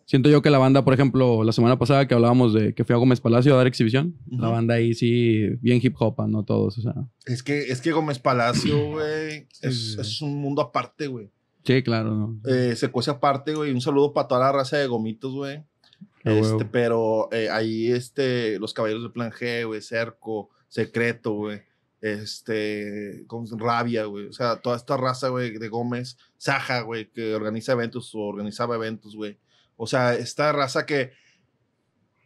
[0.06, 2.94] Siento yo que la banda, por ejemplo, la semana pasada que hablábamos de que fui
[2.94, 6.78] a Gómez Palacio a dar exhibición, la banda ahí sí, bien hip hop, no todos,
[6.78, 6.94] o sea.
[7.26, 10.02] Es que, es que Gómez Palacio, güey, es, Sí.
[10.02, 11.30] es un mundo aparte, güey.
[11.64, 12.38] Sí, claro, ¿no?
[12.46, 13.72] Eh, se cuece aparte, güey.
[13.72, 15.64] Un saludo para toda la raza de gomitos, güey.
[16.26, 16.70] A Este, huevo.
[16.72, 21.62] pero eh, ahí, este, los caballeros del plan G, güey, Cerco, Secreto, güey.
[22.02, 24.28] Este, con Rabia, güey.
[24.28, 26.18] O sea, toda esta raza, güey, de Gómez.
[26.38, 29.38] Saja, güey, que organiza eventos o organizaba eventos, güey.
[29.76, 31.12] O sea, esta raza que,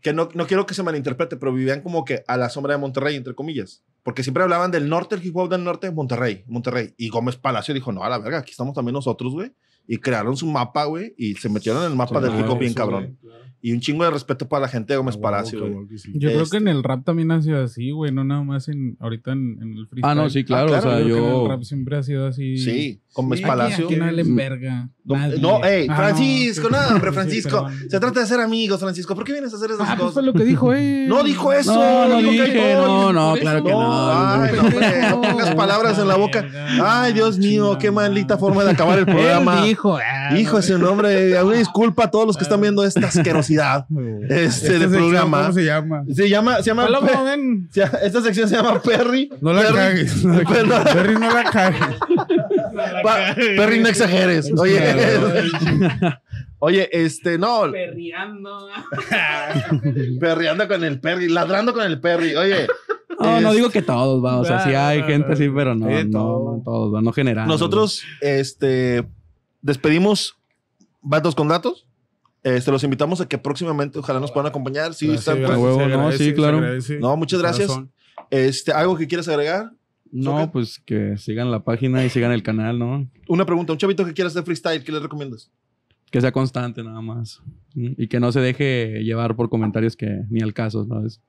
[0.01, 2.79] que no, no quiero que se malinterprete, pero vivían como que a la sombra de
[2.79, 3.83] Monterrey, entre comillas.
[4.03, 6.93] Porque siempre hablaban del norte, el hip hop del norte, Monterrey, Monterrey.
[6.97, 9.51] Y Gómez Palacio dijo, no, a la verga, aquí estamos también nosotros, güey.
[9.88, 12.59] Y crearon su mapa, güey, y se metieron en el mapa Sí, del hip hop
[12.59, 13.03] bien cabrón.
[13.03, 13.38] güey, claro.
[13.59, 15.88] Y un chingo de respeto para la gente de Gómez Ah, Palacio, güey.
[15.88, 16.11] que sí.
[16.13, 18.67] Yo creo Este- que en el rap también ha sido así, güey, no nada más
[18.69, 20.03] en ahorita en, en el freestyle.
[20.03, 21.47] Ah, no, sí, claro, claro, o sea, Creo que en el yo...
[21.47, 22.57] rap siempre ha sido así.
[22.57, 23.85] Sí, Gómez Sí, Palacio.
[23.85, 24.89] Aquí, aquí no le verga.
[25.03, 25.39] No, nadie.
[25.41, 27.63] no, ey, Ah, Francisco, no, sí, hombre, sí, Francisco.
[27.65, 27.89] perdón.
[27.89, 29.15] Se trata de ser amigos, Francisco.
[29.15, 30.13] ¿Por qué vienes a hacer esas Ah, pues cosas?
[30.13, 31.07] fue lo que dijo él.
[31.09, 31.73] No dijo eso.
[31.73, 32.75] No, no que dije, toys.
[32.88, 34.11] no, no, claro que no.
[34.11, 36.47] Ay, no, hombre, no pongas palabras en la boca.
[36.83, 39.63] Ay, Dios mío, qué maldita forma de acabar el programa.
[39.86, 40.57] Ah, Hijo no.
[40.57, 43.86] de su nombre, una disculpa a todos los que están viendo esta asquerosidad
[44.30, 45.41] este, de sección, programa.
[45.41, 46.03] ¿Cómo se llama?
[46.13, 46.88] Se llama, se llama,
[47.71, 49.30] se esta sección se llama Perry.
[49.41, 49.75] No la Perry.
[49.75, 50.25] cagues.
[50.25, 50.93] No la cagues.
[50.93, 51.80] Perry, no la cagues.
[53.03, 54.51] Pa- Perry, no exageres.
[54.57, 54.80] Oye,
[56.59, 57.71] oye, este, no.
[57.71, 58.67] Perreando.
[60.19, 62.36] Perreando con el Perry, ladrando con el Perry.
[62.36, 62.67] Oye,
[63.19, 64.38] No, no digo que todos, va.
[64.39, 67.01] O sea, sí hay gente así, pero no, no todos, va.
[67.01, 67.47] No general.
[67.47, 69.05] nosotros, este,
[69.61, 70.37] despedimos
[71.01, 71.85] Vatos con Datos.
[72.43, 74.93] Este, los invitamos a que próximamente, ojalá nos puedan acompañar.
[74.93, 76.57] Sí, Gracias, están, gracias, A huevo, no, sí, claro.
[76.59, 76.99] agradece.
[76.99, 77.67] No, muchas gracias.
[77.67, 77.91] Corazón.
[78.29, 79.71] Este, ¿algo que quieras agregar?
[80.11, 83.09] No, pues que sigan la página y sigan el canal, ¿no?
[83.27, 85.51] Una pregunta, un chavito que quiera hacer freestyle, ¿qué le recomiendas?
[86.09, 87.41] Que sea constante nada más.
[87.75, 91.21] Y que no se deje llevar por comentarios que ni al caso, ¿sabes?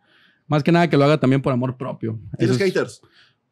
[0.46, 2.20] Más que nada que lo haga también por amor propio.
[2.38, 3.00] ¿Tienes Eso es- haters?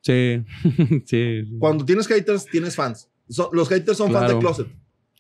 [0.02, 0.44] Sí.
[1.04, 1.44] sí.
[1.44, 1.56] sí.
[1.58, 3.08] Cuando tienes haters, tienes fans.
[3.28, 4.38] So- los haters son fans de.
[4.38, 4.68] Closet.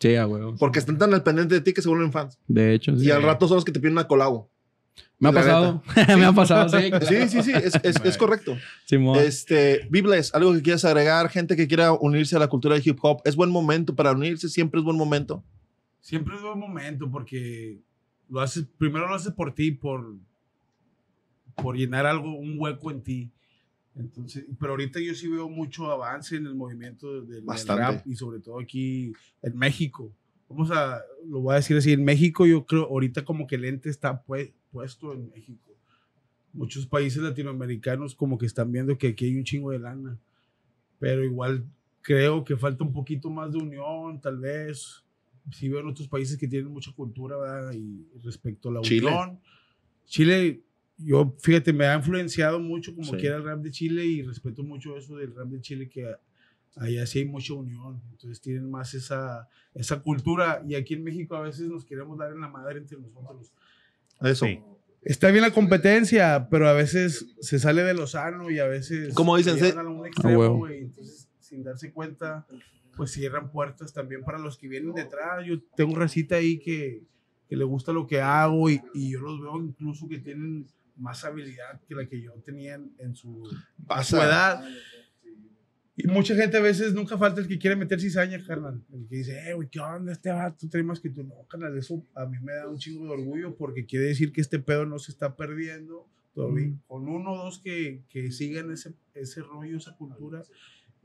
[0.00, 0.54] Sí, a huevo.
[0.58, 2.38] Porque están tan al pendiente de ti que se vuelven fans.
[2.46, 3.06] De hecho, sí.
[3.06, 4.50] Y al rato son los que te piden una colabo.
[5.18, 5.82] Me ha la pasado.
[6.18, 6.90] Me ha pasado, sí.
[7.08, 8.56] Sí, sí, sí, es, es- es correcto.
[8.84, 9.18] Simón.
[9.18, 12.98] Este, Bibles, algo que quieras agregar, gente que quiera unirse a la cultura del hip
[13.02, 15.42] hop, es buen momento para unirse, siempre es buen momento.
[16.02, 17.78] Siempre es buen momento porque
[18.28, 20.14] lo haces, primero lo haces por ti, por,
[21.56, 23.30] por llenar algo, un hueco en ti.
[23.98, 28.14] Entonces, pero ahorita yo sí veo mucho avance en el movimiento del, del rap y
[28.14, 30.12] sobre todo aquí en México.
[30.48, 33.64] Vamos a, lo voy a decir así, en México yo creo ahorita como que el
[33.64, 35.72] ente está pue- puesto en México.
[36.52, 40.18] Muchos países latinoamericanos como que están viendo que aquí hay un chingo de lana,
[40.98, 41.64] pero igual
[42.02, 45.02] creo que falta un poquito más de unión, tal vez.
[45.52, 47.72] Sí veo en otros países que tienen mucha cultura, ¿verdad?
[47.72, 49.06] Y respecto a la Chile.
[49.06, 49.40] unión.
[50.06, 50.60] Chile,
[50.98, 53.18] yo, fíjate, me ha influenciado mucho como Sí.
[53.18, 56.14] quiera el rap de Chile y respeto mucho eso del rap de Chile, que
[56.76, 58.00] allá sí hay mucha unión.
[58.12, 62.32] Entonces tienen más esa, esa cultura y aquí en México a veces nos queremos dar
[62.32, 63.52] en la madre entre nosotros.
[64.22, 64.46] Eso.
[65.02, 69.14] Está bien la competencia, pero a veces se sale de lo sano y a veces.
[69.14, 70.56] Como dicen, se a un extremo, huevo.
[70.58, 70.78] güey.
[70.80, 72.44] Entonces, sin darse cuenta,
[72.96, 75.44] pues cierran puertas también para los que vienen detrás.
[75.46, 77.04] Yo tengo recita ahí que,
[77.48, 80.66] que le gusta lo que hago y, y yo los veo incluso que tienen
[80.96, 83.42] más habilidad que la que yo tenía en, en su,
[84.02, 84.64] su edad.
[85.98, 88.82] Y mucha gente a veces nunca falta el que quiere meter cizaña, carnal.
[88.92, 90.68] El que dice, eh, güey, ¿qué onda este vato?
[90.68, 91.24] Trae más que tú.
[91.24, 94.42] No, carnal, eso a mí me da un chingo de orgullo porque quiere decir que
[94.42, 96.06] este pedo no se está perdiendo.
[96.34, 96.74] Todavía.
[96.86, 100.42] Con uno o dos que, que sigan ese, ese rollo, esa cultura,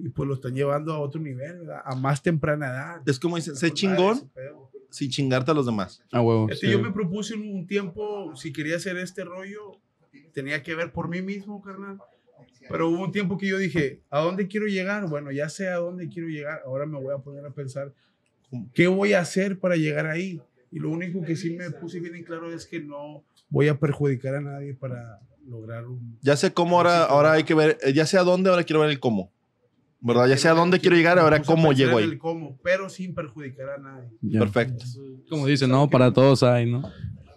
[0.03, 1.81] y pues lo están llevando a otro nivel, ¿verdad?
[1.85, 3.01] A más temprana edad.
[3.05, 4.29] Es como dicen, sé chingón
[4.89, 6.01] sin chingarte a los demás.
[6.11, 6.49] A huevo.
[6.49, 6.71] Este, sí.
[6.71, 9.79] Yo me propuse un, un tiempo, si quería hacer este rollo,
[10.33, 11.99] tenía que ver por mí mismo, carnal.
[12.69, 15.07] Pero hubo un tiempo que yo dije, ¿a dónde quiero llegar?
[15.07, 16.61] Bueno, ya sé a dónde quiero llegar.
[16.65, 17.93] Ahora me voy a poner a pensar,
[18.73, 20.41] ¿qué voy a hacer para llegar ahí?
[20.71, 23.77] Y lo único que sí me puse bien en claro es que no voy a
[23.77, 26.17] perjudicar a nadie para lograr un...
[26.21, 28.79] Ya sé cómo ahora, ahora hay que ver, eh, ya sé a dónde, ahora quiero
[28.79, 29.31] ver el cómo.
[30.01, 30.27] ¿Verdad?
[30.27, 32.03] Ya sé a dónde quiero llegar, ahora cómo llego ahí.
[32.05, 34.09] el cómo, pero sin perjudicar a nadie.
[34.21, 34.39] Ya.
[34.39, 34.83] Perfecto.
[35.29, 35.89] Como dicen, ¿no?
[35.89, 36.83] Para todos hay, ¿no?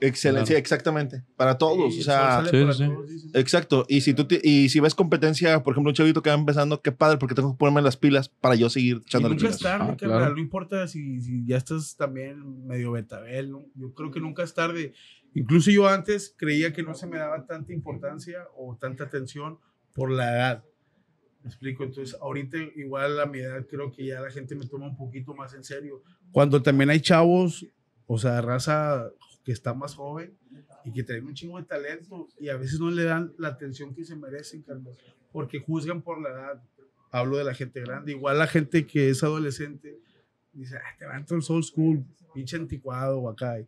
[0.01, 1.23] Excelente, sí, exactamente.
[1.37, 2.85] Para todos, Y o sea, sí, para sí.
[2.87, 3.87] todos, exacto.
[3.89, 6.83] Y si tú te- y si ves competencia, por ejemplo, un chavito que va empezando,
[6.83, 9.59] qué padre, porque tengo que ponerme las pilas para yo seguir Y echándole nunca es
[9.59, 9.79] chilas.
[9.79, 10.35] tarde, Ah, claro.
[10.35, 13.51] No importa si, si ya estás también medio betabel.
[13.51, 13.65] ¿no?
[13.77, 14.93] Yo creo que nunca es tarde.
[15.35, 19.59] Incluso yo antes creía que no se me daba tanta importancia o tanta atención
[19.95, 20.65] por la edad.
[21.45, 21.85] ¿Me explico?
[21.85, 25.35] Entonces, ahorita igual a mi edad creo que ya la gente me toma un poquito
[25.35, 26.03] más en serio.
[26.33, 27.67] Cuando también hay chavos,
[28.07, 29.11] o sea, raza
[29.45, 30.35] que está más joven
[30.87, 33.95] y que traen un chingo de talento y a veces no le dan la atención
[33.95, 34.97] que se merecen, carnal,
[35.33, 36.63] porque juzgan por la edad.
[37.11, 38.13] Hablo de la gente grande.
[38.13, 39.99] Igual la gente que es adolescente
[40.51, 43.59] dice, ah, te van todo el old school, pinche anticuado o acá.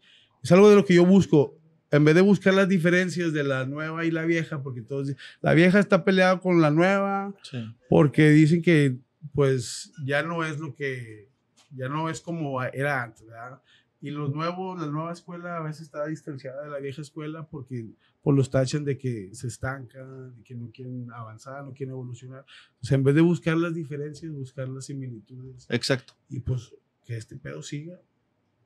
[0.42, 1.54] Es algo de lo que yo busco.
[1.90, 5.54] En vez de buscar las diferencias de la nueva y la vieja, porque todos la
[5.54, 7.64] vieja está peleada con la nueva, Sí.
[7.88, 8.96] porque dicen que
[9.34, 11.28] pues ya no es lo que,
[11.76, 13.60] ya no es como era antes, ¿verdad?
[14.00, 17.86] Y los nuevos, la nueva escuela a veces está distanciada de la vieja escuela porque
[18.22, 22.44] por los tachan de que se estancan, de que no quieren avanzar, no quieren evolucionar.
[22.82, 25.66] O sea, en vez de buscar las diferencias, buscar las similitudes.
[25.70, 26.12] Exacto.
[26.28, 26.72] Y pues
[27.04, 27.98] que este pedo siga.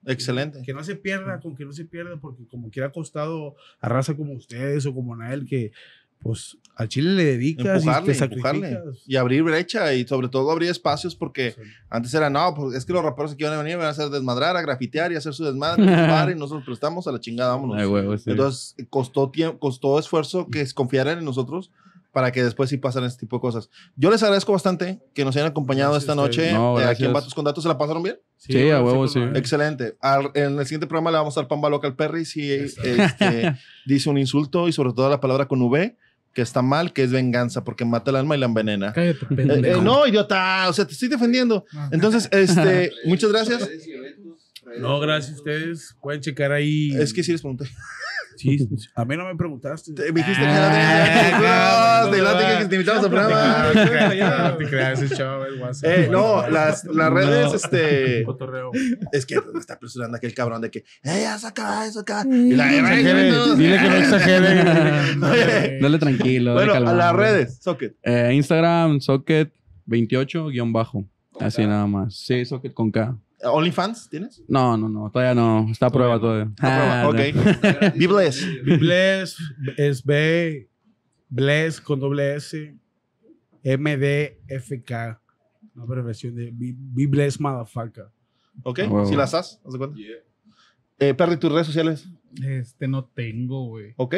[0.06, 0.62] Excelente.
[0.64, 3.88] Que no se pierda, con que no se pierda, porque como quiera ha costado a
[3.88, 5.72] raza como ustedes o como Nael, que
[6.22, 8.78] pues al Chile le dedicas Empujarle, y te empujarle.
[9.06, 11.62] Y abrir brecha y sobre todo abrir espacios porque Sí.
[11.88, 14.10] antes era, no, pues es que los raperos aquí van a venir, van a hacer
[14.10, 15.82] desmadrar, a grafitear y hacer su desmadre,
[16.36, 17.82] y nosotros prestamos a la chingada, vámonos.
[17.82, 18.30] A huevo, sí.
[18.30, 21.70] Entonces, costó tiempo, costó esfuerzo que confiaran en nosotros
[22.12, 23.70] para que después sí pasaran este tipo de cosas.
[23.96, 26.52] Yo les agradezco bastante que nos hayan acompañado Gracias esta a noche.
[26.52, 27.06] No, eh, aquí gracias.
[27.08, 27.62] en Vatos con Datos.
[27.62, 28.18] ¿Se la pasaron bien?
[28.36, 29.20] Sí, a bueno, huevo, sí.
[29.34, 29.96] Excelente.
[30.00, 32.96] Al- en el siguiente programa le vamos a dar pamba loca al Perry si este,
[33.86, 35.96] dice un insulto y sobre todo la palabra con V.
[36.32, 38.92] que está mal, que es venganza, porque mata el alma y la envenena.
[38.92, 39.78] Cállate, Eh, pendejo.
[39.80, 41.64] eh, no, idiota, o sea, te estoy defendiendo.
[41.90, 43.68] Entonces, este, muchas gracias.
[44.78, 45.96] No, gracias a ustedes.
[46.00, 46.92] Pueden checar ahí.
[46.96, 47.64] Es que sí les pregunté.
[48.40, 48.58] Sí,
[48.94, 49.92] a mí no me preguntaste.
[49.92, 53.64] Te- Me dijiste que Ah, no tenías- No, que te invitamos al programa.
[54.50, 55.90] No te creas, ese chavo es WhatsApp.
[55.90, 58.22] Eh, no, las, las redes, este.
[58.26, 58.70] Cotorreo.
[59.12, 62.24] Es que me está apresurando aquel cabrón de que, ¡eh, ya saca eso acá!
[62.26, 65.78] Y la Dile que no exagere.
[65.80, 66.54] Dale tranquilo.
[66.54, 67.96] Bueno, dale a las redes, Socket.
[68.02, 69.52] Eh, Instagram, socket
[69.86, 71.04] 28-bajo.
[71.40, 72.14] Así nada más.
[72.16, 73.16] Sí, socket con K.
[73.42, 74.42] ¿OnlyFans tienes?
[74.48, 75.10] No, no, no.
[75.10, 75.68] Todavía no.
[75.70, 76.52] Está a prueba todavía.
[76.60, 77.16] Ah, Ah, ok.
[77.96, 78.46] Be blessed.
[78.78, 79.36] Bless
[79.76, 80.68] es B,
[81.28, 82.76] Bless con doble S,
[83.64, 84.90] MDFK.
[85.74, 88.06] Una abreviación de Be, Be Blessed Motherfucker.
[88.62, 88.80] ¿Ok?
[89.06, 89.60] ¿Si las has?
[89.64, 89.96] ¿Haz de cuenta?
[90.98, 92.08] Eh, Perry, tus redes sociales.
[92.44, 93.94] Este no tengo, güey.
[93.96, 94.16] ¿Ok?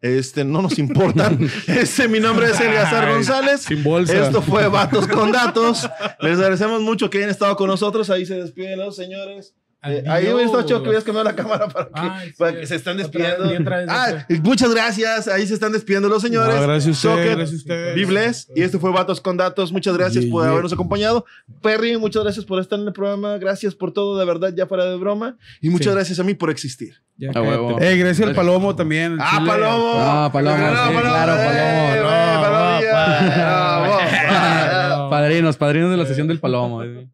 [0.00, 1.38] Este, no nos importan.
[1.66, 3.62] Este, mi nombre es Eliazar Ay, González.
[3.62, 4.26] Sin bolsa.
[4.26, 5.88] Esto fue Vatos con Datos.
[6.20, 8.08] Les agradecemos mucho que hayan estado con nosotros.
[8.10, 9.54] Ahí se despiden los señores.
[9.84, 12.34] Eh, ahí hubiera estado chido que hubieras cambiado la cámara para que, Ay, sí.
[12.36, 13.52] para que se están Otra- despidiendo.
[13.54, 15.28] y otra vez Ah, muchas gracias.
[15.28, 16.56] Ahí se están despidiendo los señores.
[16.56, 17.94] No, gracias a ustedes, Socket, gracias a ustedes.
[17.94, 18.50] Be blessed.
[18.56, 19.70] Y esto fue Vatos con Datos.
[19.70, 20.50] Muchas gracias Yeah, por yeah.
[20.50, 21.24] habernos acompañado.
[21.62, 23.38] Perry, muchas gracias por estar en el programa.
[23.38, 25.36] Gracias por todo, de verdad, ya fuera de broma.
[25.60, 25.94] Y muchas Sí.
[25.94, 26.94] gracias a mí por existir.
[27.16, 27.50] Ya A cállate.
[27.52, 27.80] huevo.
[27.80, 29.16] Eh, gracias al Palomo también.
[29.20, 29.50] ¡Ah, chile.
[29.50, 29.92] Palomo!
[29.94, 30.62] Ah, Palomo, sí,
[31.02, 31.92] claro, eh, Palomo.
[31.92, 32.00] eh.
[32.02, 32.08] No,
[33.38, 35.10] Bravo.
[35.10, 36.82] Padrinos, padrinos de la sesión del Palomo.
[36.82, 37.08] eh.